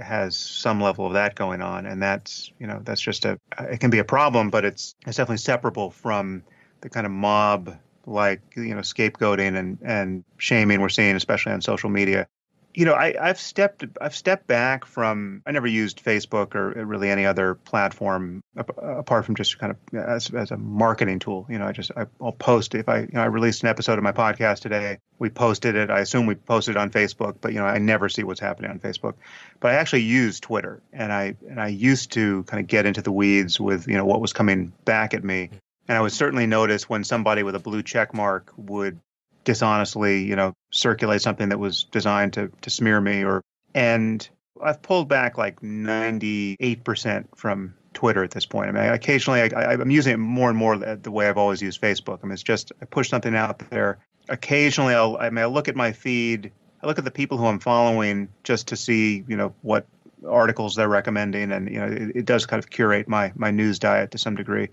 [0.00, 1.86] has some level of that going on.
[1.86, 5.16] And that's, you know, that's just a, it can be a problem, but it's, it's
[5.16, 6.42] definitely separable from
[6.80, 7.76] the kind of mob
[8.06, 12.28] like, you know, scapegoating and, and shaming we're seeing, especially on social media
[12.76, 15.42] you know, I, I've stepped I've stepped back from.
[15.46, 19.58] I never used Facebook or uh, really any other platform ap- uh, apart from just
[19.58, 21.46] kind of uh, as, as a marketing tool.
[21.48, 23.96] You know, I just I, I'll post if I you know I released an episode
[23.96, 24.98] of my podcast today.
[25.18, 25.88] We posted it.
[25.88, 28.78] I assume we posted on Facebook, but you know I never see what's happening on
[28.78, 29.14] Facebook.
[29.58, 33.00] But I actually use Twitter, and I and I used to kind of get into
[33.00, 35.48] the weeds with you know what was coming back at me.
[35.88, 39.00] And I would certainly notice when somebody with a blue check mark would
[39.46, 43.42] dishonestly, you know, circulate something that was designed to to smear me or
[43.74, 44.28] and
[44.62, 48.70] I've pulled back like 98% from Twitter at this point.
[48.70, 51.80] I mean, occasionally I, am using it more and more the way I've always used
[51.80, 52.20] Facebook.
[52.22, 53.98] I mean, it's just I push something out there.
[54.28, 56.52] Occasionally, I'll I mean, I look at my feed.
[56.82, 59.86] I look at the people who I'm following just to see, you know, what
[60.26, 63.78] articles they're recommending, and you know, it, it does kind of curate my my news
[63.78, 64.68] diet to some degree.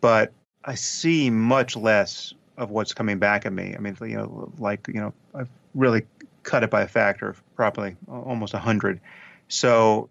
[0.00, 0.32] But
[0.64, 3.74] I see much less of what's coming back at me.
[3.74, 6.02] I mean, you know, like you know, I've really
[6.42, 9.00] cut it by a factor of probably almost a hundred.
[9.48, 10.10] So,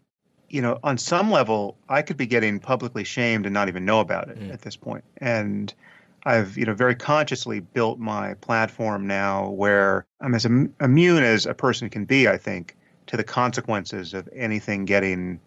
[0.49, 3.99] you know, on some level, I could be getting publicly shamed and not even know
[3.99, 4.51] about it mm.
[4.51, 5.03] at this point.
[5.17, 5.73] And
[6.25, 11.45] I've, you know, very consciously built my platform now where I'm as Im- immune as
[11.45, 12.27] a person can be.
[12.27, 12.75] I think
[13.07, 15.39] to the consequences of anything getting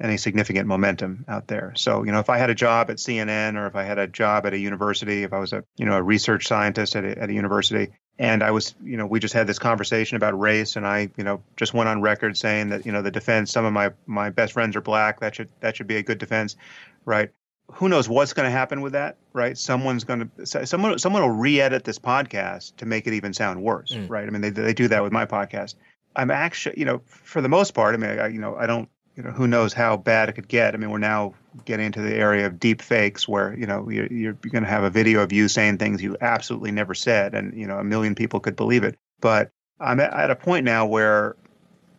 [0.00, 1.72] any significant momentum out there.
[1.76, 4.06] So, you know, if I had a job at CNN or if I had a
[4.06, 7.18] job at a university, if I was a, you know, a research scientist at a,
[7.18, 7.88] at a university,
[8.18, 11.24] and I was, you know, we just had this conversation about race, and I, you
[11.24, 13.50] know, just went on record saying that, you know, the defense.
[13.50, 15.20] Some of my my best friends are black.
[15.20, 16.56] That should that should be a good defense,
[17.04, 17.30] right?
[17.72, 19.56] Who knows what's going to happen with that, right?
[19.56, 23.92] Someone's going to someone someone will re-edit this podcast to make it even sound worse,
[23.92, 24.08] mm.
[24.10, 24.26] right?
[24.26, 25.76] I mean, they they do that with my podcast.
[26.16, 28.88] I'm actually, you know, for the most part, I mean, I, you know, I don't
[29.16, 30.74] you know, who knows how bad it could get.
[30.74, 31.34] I mean, we're now
[31.64, 34.84] getting into the area of deep fakes where, you know, you're, you're going to have
[34.84, 38.14] a video of you saying things you absolutely never said, and, you know, a million
[38.14, 38.96] people could believe it.
[39.20, 41.36] But I'm at a point now where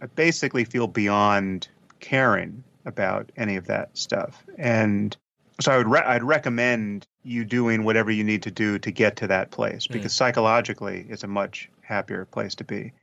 [0.01, 1.68] I basically feel beyond
[1.99, 4.43] caring about any of that stuff.
[4.57, 5.16] And
[5.59, 9.18] so I would re- I'd recommend you doing whatever you need to do to get
[9.18, 9.93] to that place hmm.
[9.93, 10.18] because mm.
[10.18, 12.93] psychologically it's a much happier place to be.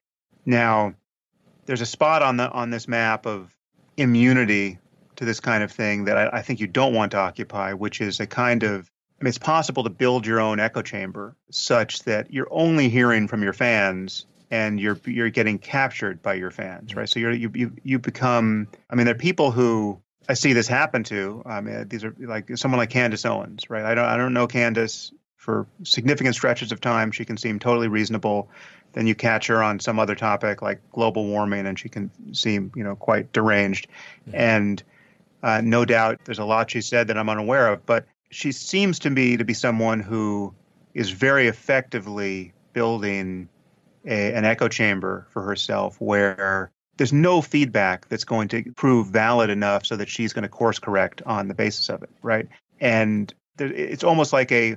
[0.45, 0.95] Now,
[1.67, 3.55] there's a spot on the on this map of
[3.99, 4.79] immunity
[5.17, 8.01] to this kind of thing that I, I, think you don't want to occupy, which
[8.01, 8.91] is a kind of
[9.21, 13.27] I mean, it's possible to build your own echo chamber such that you're only hearing
[13.27, 17.09] from your fans and you're you're getting captured by your fans, right?
[17.09, 18.69] So you're you you, you become.
[18.89, 21.43] I mean, there are people who I see this happen to.
[21.45, 23.85] I mean, these are like someone like Candace Owens, right?
[23.85, 27.11] I don't I don't know Candace for significant stretches of time.
[27.11, 28.51] She can seem totally reasonable
[28.99, 32.73] then you catch her on some other topic like global warming, and she can seem,
[32.75, 33.87] you know, quite deranged.
[34.27, 34.35] Mm-hmm.
[34.35, 34.83] And
[35.41, 38.99] uh, no doubt, there's a lot she said that I'm unaware of, but she seems
[39.01, 40.53] to me to be someone who
[40.95, 43.49] is very effectively building
[44.05, 49.49] a, an echo chamber for herself where there's no feedback that's going to prove valid
[49.49, 52.49] enough so that she's going to course correct on the basis of it, right?
[52.81, 54.77] And there, it's almost like a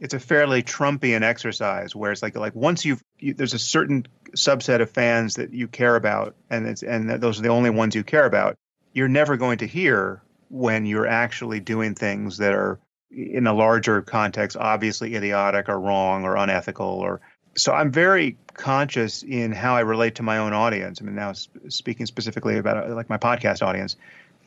[0.00, 4.06] it's a fairly Trumpian exercise where it's like like once you've you, there's a certain
[4.36, 7.94] subset of fans that you care about and it's and those are the only ones
[7.94, 8.56] you care about
[8.92, 12.78] you're never going to hear when you're actually doing things that are
[13.10, 17.20] in a larger context obviously idiotic or wrong or unethical or
[17.56, 21.00] so I'm very conscious in how I relate to my own audience.
[21.00, 23.96] I mean, now speaking specifically about uh, like my podcast audience,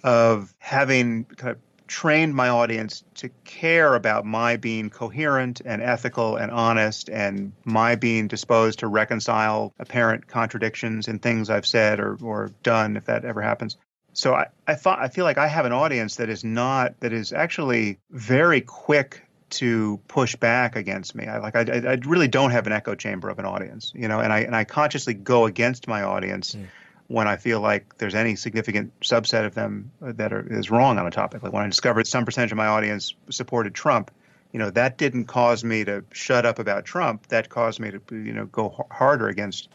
[0.04, 1.58] of having kind of
[1.90, 7.96] trained my audience to care about my being coherent and ethical and honest and my
[7.96, 13.26] being disposed to reconcile apparent contradictions in things I've said or, or done, if that
[13.26, 13.76] ever happens.
[14.14, 17.34] So I, I, I feel like I have an audience that is not, that is
[17.34, 21.26] actually very quick to push back against me.
[21.26, 24.20] I like I, I really don't have an echo chamber of an audience, you know,
[24.20, 26.68] and I and I consciously go against my audience mm
[27.10, 31.08] when I feel like there's any significant subset of them that are, is wrong on
[31.08, 31.42] a topic.
[31.42, 34.12] Like when I discovered some percentage of my audience supported Trump,
[34.52, 37.28] you know, that didn't cause me to shut up about Trump.
[37.30, 39.70] That caused me to, you know, go harder against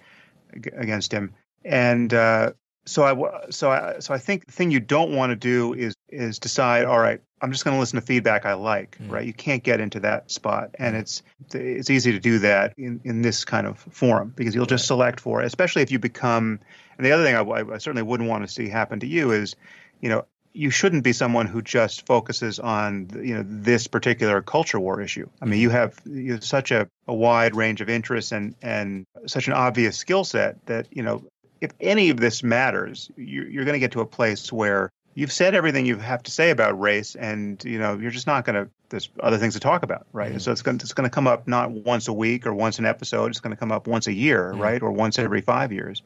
[0.53, 1.35] against him.
[1.65, 2.53] And uh,
[2.87, 5.95] so I so I so I think the thing you don't want to do is
[6.09, 9.11] is decide all right I'm just going to listen to feedback I like mm.
[9.11, 13.01] right you can't get into that spot and it's it's easy to do that in
[13.05, 16.61] in this kind of forum because you'll just select for it especially if you become
[16.99, 19.57] and the other thing I, I certainly wouldn't want to see happen to you is
[20.01, 24.79] you know you shouldn't be someone who just focuses on you know this particular culture
[24.79, 25.29] war issue.
[25.43, 29.05] I mean, you have, you have such a, a wide range of interests and and
[29.27, 31.25] such an obvious skill set that you know
[31.65, 35.33] if any of this matters, you're, you're going to get to a place where you've
[35.33, 38.65] said everything you have to say about race, and you know you're just not going
[38.65, 38.71] to.
[38.91, 40.31] There's other things to talk about, right?
[40.31, 40.39] Mm-hmm.
[40.39, 42.79] So it's going to, it's going to come up not once a week or once
[42.79, 43.31] an episode.
[43.31, 44.61] It's going to come up once a year, mm-hmm.
[44.61, 46.03] right, or once every five years.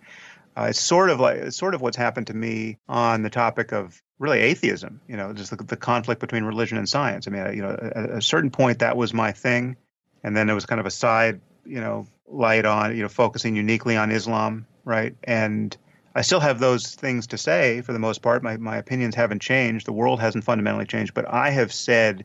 [0.56, 3.72] Uh, it's sort of like it's sort of what's happened to me on the topic
[3.72, 5.00] of really atheism.
[5.08, 7.26] You know, just the, the conflict between religion and science.
[7.26, 9.76] I mean, you know, at a certain point that was my thing,
[10.22, 13.56] and then it was kind of a side, you know, light on, you know, focusing
[13.56, 15.14] uniquely on Islam right?
[15.24, 15.76] And
[16.14, 18.42] I still have those things to say for the most part.
[18.42, 19.86] My, my opinions haven't changed.
[19.86, 22.24] The world hasn't fundamentally changed, but I have said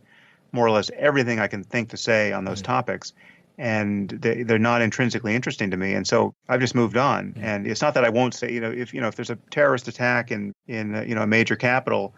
[0.52, 2.72] more or less everything I can think to say on those mm-hmm.
[2.72, 3.14] topics.
[3.58, 5.94] and they, they're not intrinsically interesting to me.
[5.94, 7.34] And so I've just moved on.
[7.38, 7.56] Yeah.
[7.56, 9.38] And it's not that I won't say, you know, if you know if there's a
[9.52, 12.16] terrorist attack in in uh, you know a major capital,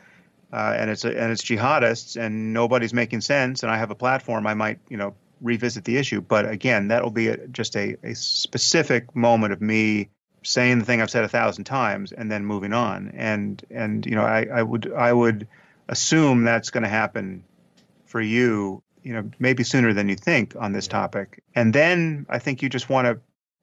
[0.54, 3.96] uh, and it's a, and it's jihadists and nobody's making sense, and I have a
[3.96, 6.22] platform, I might you know revisit the issue.
[6.22, 10.10] But again, that'll be a, just a, a specific moment of me
[10.46, 13.12] saying the thing I've said a thousand times and then moving on.
[13.16, 15.48] And and you know I, I would I would
[15.88, 17.44] assume that's going to happen
[18.06, 22.40] for you you know maybe sooner than you think on this topic and then i
[22.40, 23.20] think you just want to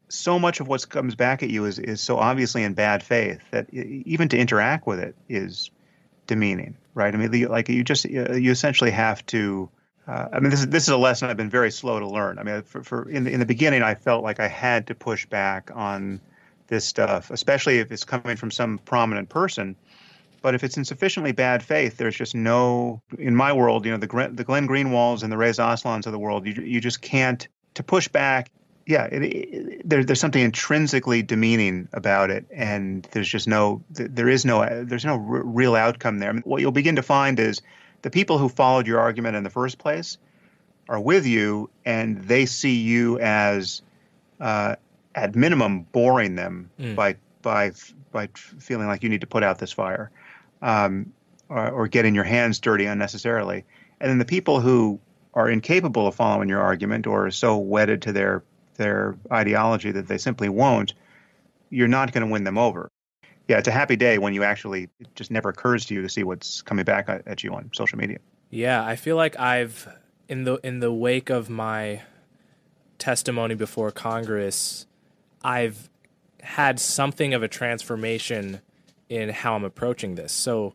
[0.09, 3.41] so much of what comes back at you is is so obviously in bad faith
[3.51, 5.71] that even to interact with it is
[6.27, 9.69] demeaning right i mean like you just you essentially have to
[10.05, 12.41] uh, I mean, this is this is a lesson I've been very slow to learn.
[12.41, 14.97] I mean, for, for in the, in the beginning, I felt like I had to
[14.97, 16.21] push back on
[16.69, 19.77] this stuff, especially if it's coming from some prominent person.
[20.43, 23.99] But if it's in sufficiently bad faith, there's just no, in my world, you know,
[23.99, 27.47] the the Glenn Greenwalds and the Reza Aslans of the world, you you just can't
[27.75, 28.51] to push back.
[28.85, 34.29] Yeah, it, it, there, there's something intrinsically demeaning about it, and there's just no, there
[34.29, 36.31] is no, there's no r- real outcome there.
[36.31, 37.63] I mean, what you'll begin to find is
[38.03, 40.19] the people who followed your argument in the first place
[40.89, 43.83] are with you, and they see you as,
[44.41, 44.75] uh,
[45.15, 46.95] at minimum, boring them mm.
[46.95, 47.73] by by
[48.13, 50.11] by feeling like you need to put out this fire
[50.61, 51.13] um,
[51.49, 53.65] or, or getting your hands dirty unnecessarily.
[54.01, 55.01] And then the people who
[55.35, 58.43] are incapable of following your argument or are so wedded to their
[58.77, 60.95] their ideology that they simply won't,
[61.71, 62.91] you're not going to win them over.
[63.49, 66.09] Yeah, it's a happy day when you actually it just never occurs to you to
[66.09, 68.19] see what's coming back at you on social media.
[68.51, 69.89] Yeah, I feel like I've
[70.29, 72.03] in the in the wake of my
[72.99, 74.87] testimony before Congress,
[75.45, 75.89] I've
[76.41, 78.61] had something of a transformation
[79.09, 80.33] in how I'm approaching this.
[80.33, 80.75] So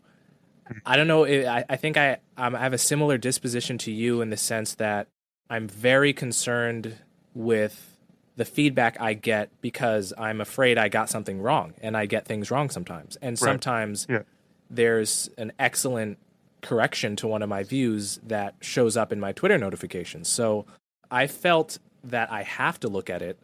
[0.86, 1.26] I don't know.
[1.26, 4.76] I, I think I um, I have a similar disposition to you in the sense
[4.76, 5.08] that
[5.50, 6.96] I'm very concerned
[7.34, 7.98] with
[8.36, 12.52] the feedback I get because I'm afraid I got something wrong, and I get things
[12.52, 13.18] wrong sometimes.
[13.22, 14.24] And sometimes yeah.
[14.70, 16.20] there's an excellent
[16.62, 20.28] correction to one of my views that shows up in my Twitter notifications.
[20.28, 20.66] So
[21.10, 23.40] I felt that I have to look at it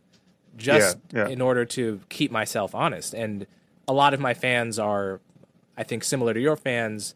[0.58, 1.30] just yeah, yeah.
[1.30, 3.14] in order to keep myself honest.
[3.14, 3.48] And
[3.88, 5.20] a lot of my fans are,
[5.78, 7.16] I think, similar to your fans.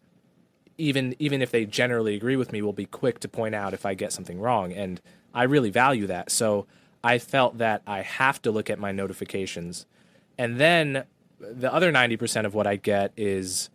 [0.80, 3.84] Even even if they generally agree with me, will be quick to point out if
[3.84, 5.02] I get something wrong, and
[5.34, 6.30] I really value that.
[6.30, 6.68] So
[7.04, 9.88] I felt that I have to look at my notifications,
[10.38, 11.06] and then
[11.40, 13.72] the other ninety percent of what I get is,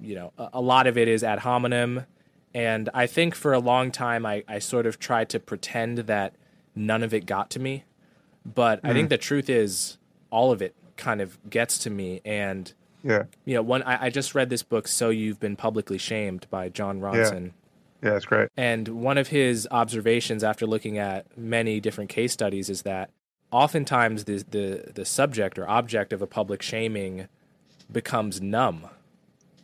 [0.00, 2.06] you know, a, a lot of it is ad hominem,
[2.54, 6.36] and I think for a long time I, I sort of tried to pretend that
[6.74, 7.84] none of it got to me,
[8.54, 8.90] but mm.
[8.90, 9.98] I think the truth is
[10.30, 12.20] all of it kind of gets to me.
[12.24, 15.98] And yeah, you know, one I, I just read this book, "So You've Been Publicly
[15.98, 17.46] Shamed" by Jon Ronson.
[17.46, 17.52] Yeah.
[18.02, 18.50] Yeah, that's great.
[18.58, 23.10] And one of his observations after looking at many different case studies is that
[23.50, 27.28] oftentimes the the, the subject or object of a public shaming
[27.90, 28.88] becomes numb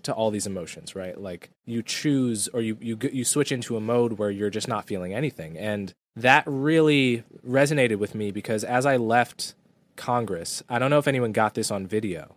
[0.02, 1.20] to all these emotions, right?
[1.20, 4.86] Like you choose or you you you switch into a mode where you're just not
[4.86, 5.58] feeling anything.
[5.58, 9.54] And that really resonated with me because as I left
[9.96, 10.62] Congress.
[10.68, 12.34] I don't know if anyone got this on video,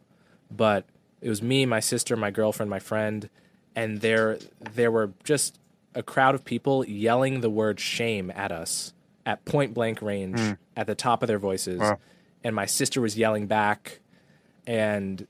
[0.51, 0.85] but
[1.21, 3.29] it was me, my sister, my girlfriend, my friend,
[3.75, 4.37] and there
[4.73, 5.59] there were just
[5.93, 8.93] a crowd of people yelling the word shame at us
[9.25, 10.57] at point blank range mm.
[10.75, 11.79] at the top of their voices.
[11.79, 11.99] Wow.
[12.43, 13.99] And my sister was yelling back
[14.67, 15.25] and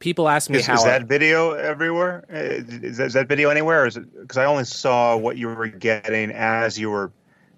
[0.00, 3.28] people asked me is, how is that I, video everywhere uh, is that, is that
[3.28, 7.12] video anywhere because i only saw what you were getting as you were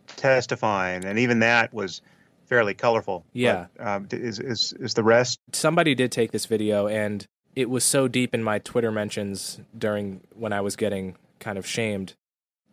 [0.06, 2.00] testifying and even that was
[2.46, 3.24] fairly colorful.
[3.32, 3.66] Yeah.
[3.76, 5.40] But, um, is is is the rest?
[5.52, 7.26] Somebody did take this video, and
[7.56, 11.66] it was so deep in my Twitter mentions during when I was getting kind of
[11.66, 12.14] shamed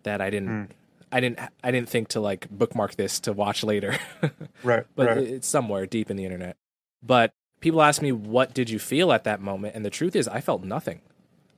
[0.03, 0.49] that I didn't.
[0.49, 0.69] Mm.
[1.11, 1.39] I didn't.
[1.63, 3.97] I didn't think to like bookmark this to watch later.
[4.63, 4.85] right.
[4.95, 5.17] But right.
[5.17, 6.55] it's somewhere deep in the internet.
[7.03, 10.27] But people ask me, "What did you feel at that moment?" And the truth is,
[10.27, 11.01] I felt nothing.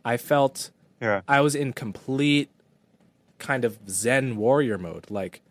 [0.04, 0.72] I felt.
[1.02, 1.22] Yeah.
[1.28, 2.50] I was in complete
[3.38, 5.12] kind of Zen warrior mode.
[5.12, 5.42] Like,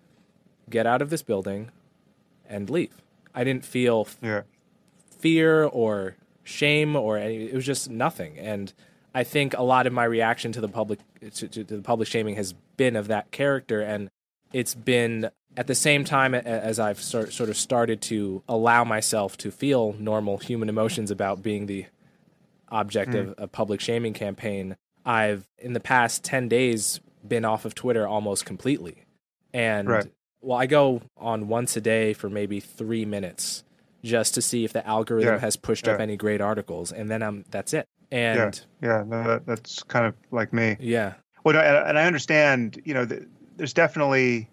[0.70, 1.70] get out of this building
[2.48, 3.02] and leave.
[3.34, 4.42] I didn't feel yeah.
[5.18, 8.38] fear or shame or any, it was just nothing.
[8.38, 8.72] And
[9.14, 12.08] I think a lot of my reaction to the public to, to, to the public
[12.08, 14.10] shaming has been of that character, and
[14.52, 19.36] it's been at the same time as I've sort sort of started to allow myself
[19.38, 21.86] to feel normal human emotions about being the
[22.70, 23.20] object mm.
[23.20, 24.76] of a public shaming campaign.
[25.04, 29.04] I've in the past ten days been off of Twitter almost completely,
[29.52, 30.10] and right
[30.42, 33.64] well, I go on once a day for maybe three minutes
[34.04, 35.94] just to see if the algorithm yeah, has pushed yeah.
[35.94, 37.88] up any great articles, and then I'm that's it.
[38.10, 40.76] And yeah, yeah, that, that's kind of like me.
[40.80, 41.14] Yeah.
[41.44, 42.80] Well, and I understand.
[42.84, 43.08] You know,
[43.56, 44.50] there's definitely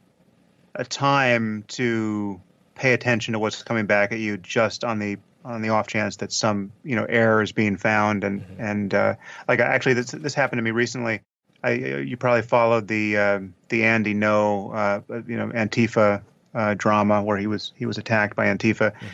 [0.76, 2.42] a time to
[2.76, 6.18] pay attention to what's coming back at you just on the on the off chance
[6.18, 8.62] that some you know error is being found and mm-hmm.
[8.62, 9.16] and uh,
[9.48, 11.22] like actually this this happened to me recently.
[11.64, 16.22] I you probably followed the uh, the Andy Ngo uh, you know Antifa
[16.54, 19.08] uh, drama where he was he was attacked by Antifa, mm-hmm.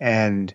[0.00, 0.52] and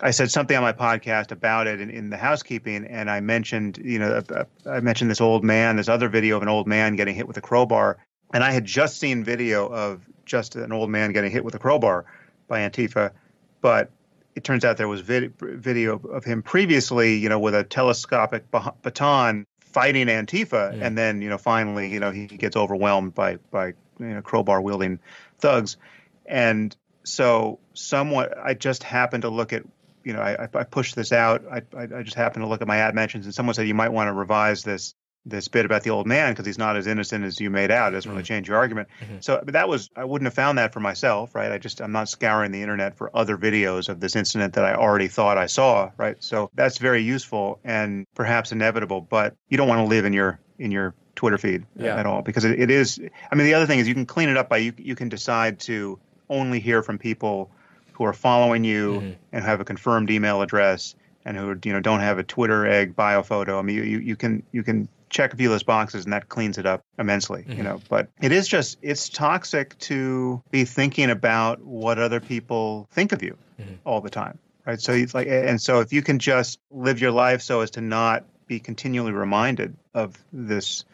[0.00, 3.78] I said something on my podcast about it in, in the housekeeping, and I mentioned
[3.78, 4.22] you know
[4.66, 7.36] I mentioned this old man, this other video of an old man getting hit with
[7.36, 7.98] a crowbar,
[8.32, 11.58] and I had just seen video of just an old man getting hit with a
[11.58, 12.06] crowbar
[12.48, 13.12] by Antifa,
[13.60, 13.90] but
[14.34, 18.44] it turns out there was vid- video of him previously, you know, with a telescopic
[18.82, 20.86] baton fighting Antifa, yeah.
[20.86, 23.66] and then you know finally you know he gets overwhelmed by by
[24.00, 24.98] you know crowbar wielding
[25.38, 25.76] thugs,
[26.24, 26.74] and
[27.04, 29.64] so somewhat I just happened to look at
[30.02, 32.78] you know I, I pushed this out I, I just happened to look at my
[32.78, 34.94] ad mentions and someone said you might want to revise this
[35.26, 37.92] this bit about the old man because he's not as innocent as you made out.
[37.92, 38.26] It doesn't really mm-hmm.
[38.26, 38.88] change your argument.
[39.00, 39.16] Mm-hmm.
[39.20, 41.50] So that was I wouldn't have found that for myself, right?
[41.50, 44.74] I just I'm not scouring the internet for other videos of this incident that I
[44.74, 46.16] already thought I saw, right?
[46.20, 50.38] So that's very useful and perhaps inevitable, but you don't want to live in your
[50.58, 51.96] in your Twitter feed yeah.
[51.96, 53.00] at all because it, it is.
[53.30, 55.08] I mean, the other thing is you can clean it up by you you can
[55.08, 55.98] decide to
[56.28, 57.50] only hear from people
[57.92, 59.12] who are following you mm-hmm.
[59.32, 60.94] and have a confirmed email address
[61.24, 63.58] and who you know don't have a Twitter egg bio photo.
[63.58, 66.12] I mean, you, you, you can you can check a few of those boxes and
[66.12, 67.52] that cleans it up immensely mm-hmm.
[67.52, 72.88] you know but it is just it's toxic to be thinking about what other people
[72.90, 73.74] think of you mm-hmm.
[73.84, 77.12] all the time right so it's like and so if you can just live your
[77.12, 80.84] life so as to not be continually reminded of this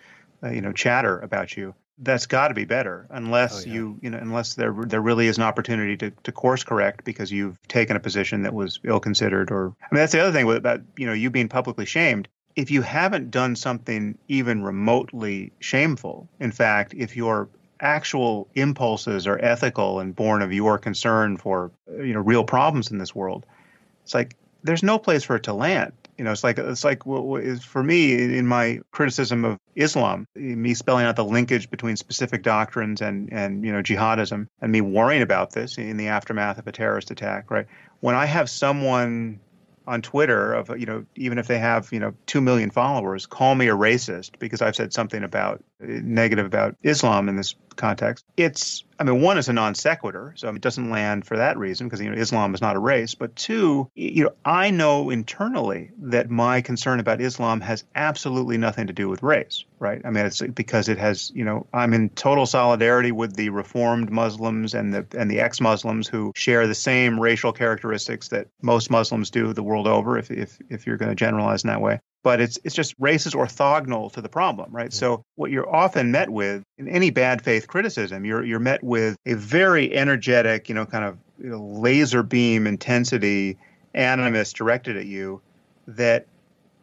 [0.42, 3.74] uh, you know chatter about you that's got to be better unless oh, yeah.
[3.74, 7.30] you you know unless there there really is an opportunity to, to course correct because
[7.30, 10.46] you've taken a position that was ill considered or I mean that's the other thing
[10.46, 15.52] with about you know you being publicly shamed if you haven't done something even remotely
[15.60, 17.48] shameful, in fact, if your
[17.80, 22.98] actual impulses are ethical and born of your concern for you know real problems in
[22.98, 23.46] this world,
[24.04, 25.92] it's like there's no place for it to land.
[26.18, 31.06] You know, it's like it's like for me in my criticism of Islam, me spelling
[31.06, 35.52] out the linkage between specific doctrines and and you know jihadism, and me worrying about
[35.52, 37.50] this in the aftermath of a terrorist attack.
[37.50, 37.66] Right
[38.00, 39.40] when I have someone
[39.86, 43.54] on Twitter of you know even if they have you know two million followers, call
[43.54, 48.24] me a racist because I've said something about negative about Islam in this context.
[48.36, 51.88] It's I mean one is a non sequitur, so it doesn't land for that reason
[51.88, 53.16] because you know Islam is not a race.
[53.16, 58.86] But two, you know I know internally that my concern about Islam has absolutely nothing
[58.86, 60.00] to do with race, right?
[60.04, 64.12] I mean it's because it has you know I'm in total solidarity with the reformed
[64.12, 69.30] Muslims and the and the ex-Muslims who share the same racial characteristics that most Muslims
[69.30, 70.16] do the world over.
[70.16, 73.26] If if if you're going to generalize in that way but it's it's just race
[73.26, 74.92] is orthogonal to the problem, right?
[74.92, 79.16] So what you're often met with in any bad faith criticism, you're you're met with
[79.26, 83.58] a very energetic, you know, kind of you know, laser beam intensity
[83.94, 85.40] animus directed at you
[85.86, 86.26] that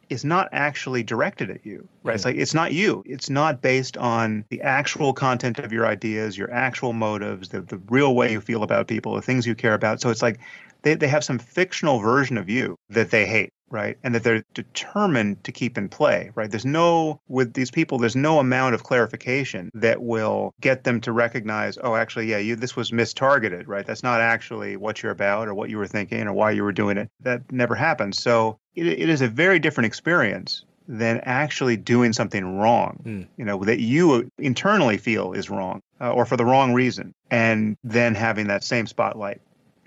[0.10, 2.16] is not actually directed at you, right?
[2.16, 3.04] It's like it's not you.
[3.06, 7.78] It's not based on the actual content of your ideas, your actual motives, the the
[7.90, 10.02] real way you feel about people, the things you care about.
[10.02, 10.40] So it's like
[10.82, 13.98] they, they have some fictional version of you that they hate right?
[14.04, 16.50] And that they're determined to keep in play, right?
[16.50, 21.12] There's no, with these people, there's no amount of clarification that will get them to
[21.12, 23.86] recognize, oh, actually, yeah, you, this was mistargeted, right?
[23.86, 26.72] That's not actually what you're about or what you were thinking or why you were
[26.72, 27.10] doing it.
[27.22, 28.22] That never happens.
[28.22, 33.28] So it, it is a very different experience than actually doing something wrong, mm.
[33.38, 37.78] you know, that you internally feel is wrong uh, or for the wrong reason, and
[37.84, 39.40] then having that same spotlight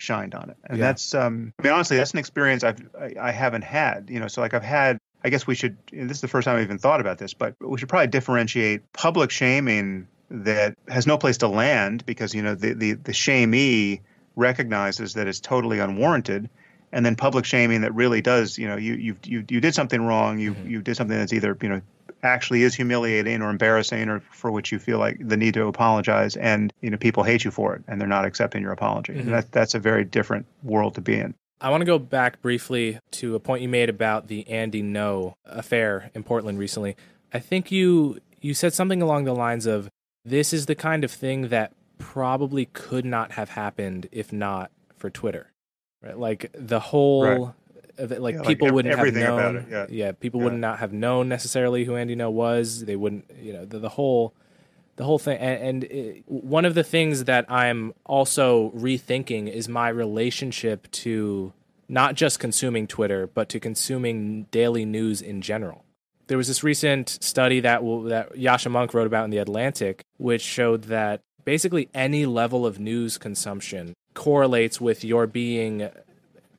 [0.03, 0.57] shined on it.
[0.65, 0.87] And yeah.
[0.87, 4.29] that's, um, I mean, honestly, that's an experience I've, I, I haven't had, you know,
[4.29, 6.79] so like I've had, I guess we should, this is the first time I've even
[6.79, 11.49] thought about this, but we should probably differentiate public shaming that has no place to
[11.49, 14.01] land because, you know, the, the, the shamee
[14.35, 16.51] recognizes that it's totally unwarranted
[16.93, 20.03] and then public shaming that really does, you know, you you you, you did something
[20.03, 20.69] wrong, you mm-hmm.
[20.69, 21.81] you did something that's either you know
[22.23, 26.37] actually is humiliating or embarrassing or for which you feel like the need to apologize
[26.37, 29.31] and you know people hate you for it and they're not accepting your apology mm-hmm.
[29.31, 32.99] that, that's a very different world to be in I want to go back briefly
[33.13, 36.97] to a point you made about the Andy Ngo affair in Portland recently.
[37.33, 39.89] I think you you said something along the lines of
[40.25, 45.09] this is the kind of thing that probably could not have happened if not for
[45.09, 45.53] Twitter.
[46.03, 46.19] Right?
[46.19, 47.55] Like the whole right
[47.99, 49.67] like yeah, people like wouldn't have known.
[49.71, 49.87] Yeah.
[49.89, 50.13] yeah.
[50.13, 50.45] people yeah.
[50.45, 52.85] would not have known necessarily who Andy Ngo was.
[52.85, 54.35] They wouldn't, you know, the, the whole,
[54.97, 55.39] the whole thing.
[55.39, 61.53] And, and it, one of the things that I'm also rethinking is my relationship to
[61.89, 65.85] not just consuming Twitter, but to consuming daily news in general.
[66.29, 70.41] There was this recent study that that Yascha Mounk wrote about in the Atlantic, which
[70.41, 75.91] showed that basically any level of news consumption correlates with your being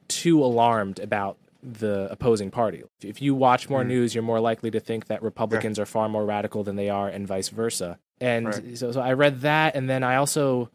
[0.07, 2.83] too alarmed about the opposing party.
[3.01, 3.87] If you watch more mm.
[3.87, 5.83] news, you're more likely to think that Republicans yeah.
[5.83, 7.99] are far more radical than they are, and vice versa.
[8.19, 8.77] And right.
[8.77, 10.69] so, so I read that, and then I also,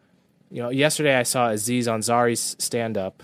[0.50, 3.22] you know, yesterday I saw Aziz Ansari's stand up,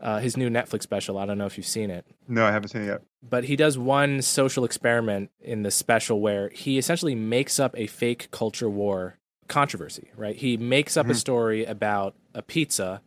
[0.00, 1.18] uh, his new Netflix special.
[1.18, 2.06] I don't know if you've seen it.
[2.28, 3.02] No, I haven't seen it yet.
[3.22, 7.86] But he does one social experiment in the special where he essentially makes up a
[7.86, 9.18] fake culture war
[9.48, 10.36] controversy, right?
[10.36, 11.12] He makes up mm-hmm.
[11.12, 13.00] a story about a pizza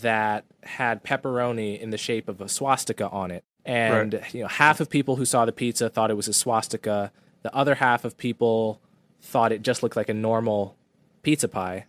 [0.00, 3.44] that had pepperoni in the shape of a swastika on it.
[3.64, 4.34] And right.
[4.34, 7.12] you know, half of people who saw the pizza thought it was a swastika.
[7.42, 8.80] The other half of people
[9.22, 10.76] thought it just looked like a normal
[11.22, 11.86] pizza pie.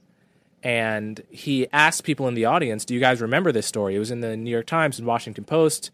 [0.64, 4.10] And he asked people in the audience, "Do you guys remember this story?" It was
[4.10, 5.92] in the New York Times and Washington Post.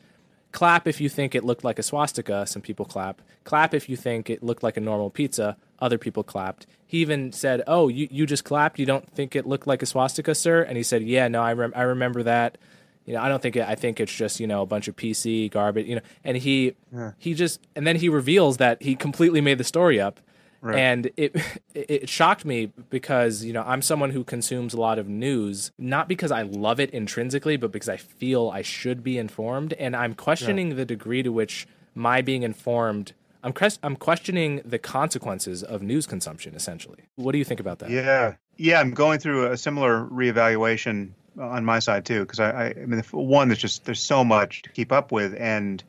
[0.51, 2.45] Clap if you think it looked like a swastika.
[2.45, 3.21] Some people clap.
[3.43, 5.57] Clap if you think it looked like a normal pizza.
[5.79, 6.67] Other people clapped.
[6.85, 8.77] He even said, "Oh, you, you just clapped.
[8.77, 11.53] You don't think it looked like a swastika, sir?" And he said, "Yeah, no, I
[11.53, 12.57] rem- I remember that.
[13.05, 14.95] You know, I don't think it, I think it's just you know a bunch of
[14.95, 15.87] PC garbage.
[15.87, 17.11] You know." And he yeah.
[17.17, 20.19] he just and then he reveals that he completely made the story up
[20.61, 20.77] Right.
[20.77, 21.35] And it
[21.73, 26.07] it shocked me because you know I'm someone who consumes a lot of news not
[26.07, 30.13] because I love it intrinsically, but because I feel I should be informed, and I'm
[30.13, 30.75] questioning yeah.
[30.75, 33.13] the degree to which my being informed.
[33.43, 36.53] I'm I'm questioning the consequences of news consumption.
[36.53, 37.89] Essentially, what do you think about that?
[37.89, 42.65] Yeah, yeah, I'm going through a similar reevaluation on my side too because I, I,
[42.81, 45.83] I mean one there's just there's so much to keep up with and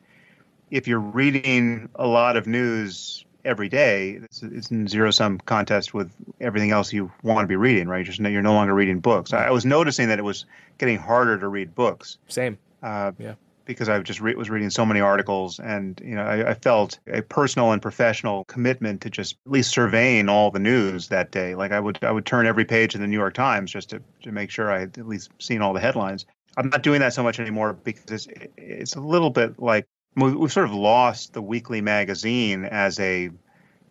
[0.71, 4.19] if you're reading a lot of news every day.
[4.23, 8.05] It's, it's in zero sum contest with everything else you want to be reading, right?
[8.05, 9.33] You're, Just you're no longer reading books.
[9.33, 10.45] I, I was noticing that it was
[10.77, 12.17] getting harder to read books.
[12.27, 12.57] Same.
[12.81, 13.35] Uh, yeah.
[13.65, 16.99] Because I just re- was reading so many articles, and you know, I, I, felt
[17.07, 21.55] a personal and professional commitment to just at least surveying all the news that day.
[21.55, 24.01] Like I would, I would turn every page in the New York Times just to,
[24.23, 26.25] to make sure I had at least seen all the headlines.
[26.57, 30.51] I'm not doing that so much anymore because it's, it's a little bit like we've
[30.51, 33.29] sort of lost the weekly magazine as a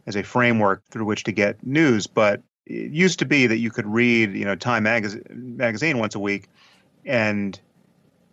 [0.07, 2.07] as a framework through which to get news.
[2.07, 6.15] But it used to be that you could read, you know, Time magazine, magazine once
[6.15, 6.49] a week,
[7.05, 7.59] and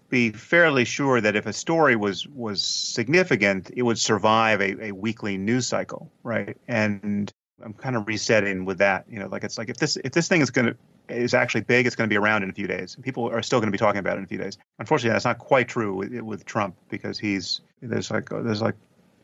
[0.10, 4.92] be fairly sure that if a story was was significant, it would survive a, a
[4.92, 6.58] weekly news cycle, right?
[6.68, 7.32] And
[7.64, 9.06] I'm kind of resetting with that.
[9.10, 10.78] You know, like it's like if this if this thing is going to
[11.10, 12.96] is actually big, it's going to be around in a few days.
[13.02, 14.58] People are still going to be talking about it in a few days.
[14.78, 18.76] Unfortunately, that's not quite true with, with Trump because he's there's like there's like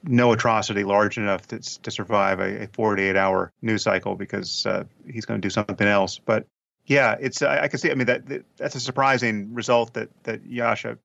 [0.03, 4.83] no atrocity large enough to, to survive a, a 48 hour news cycle because uh,
[5.11, 6.19] he's going to do something else.
[6.19, 6.45] But
[6.85, 7.91] yeah, it's I, I can see.
[7.91, 10.97] I mean that, that, that's a surprising result that that Yascha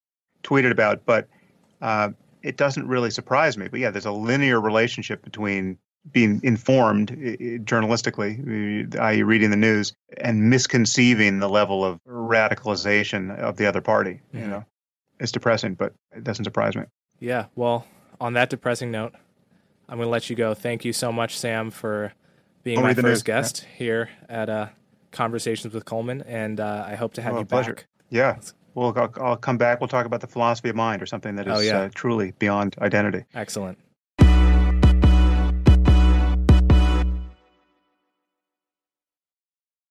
[0.43, 1.29] tweeted about, but
[1.81, 2.11] uh,
[2.43, 3.69] it doesn't really surprise me.
[3.69, 5.79] But yeah, there's a linear relationship between
[6.11, 7.11] being informed
[7.65, 14.21] journalistically, i.e., reading the news, and misconceiving the level of radicalization of the other party.
[14.33, 14.65] You know,
[15.19, 16.85] it's depressing, but it doesn't surprise me.
[17.19, 17.87] Yeah, well,
[18.21, 19.15] on that depressing note,
[19.89, 20.55] I'm going to let you go.
[20.55, 22.13] Thank you so much, Sam, for
[22.63, 23.23] being I'll my first news.
[23.23, 23.77] guest yeah.
[23.79, 24.69] here at uh,
[25.11, 27.75] Conversations with Coleman, and uh, I hope to have oh, you pleasure.
[27.75, 27.87] back.
[28.09, 28.39] Yeah.
[28.75, 29.81] Well, I'll, I'll, come back.
[29.81, 31.81] We'll talk about the philosophy of mind or something that oh, oh, yeah.
[31.81, 33.25] uh, truly beyond identity.
[33.35, 33.79] Excellent.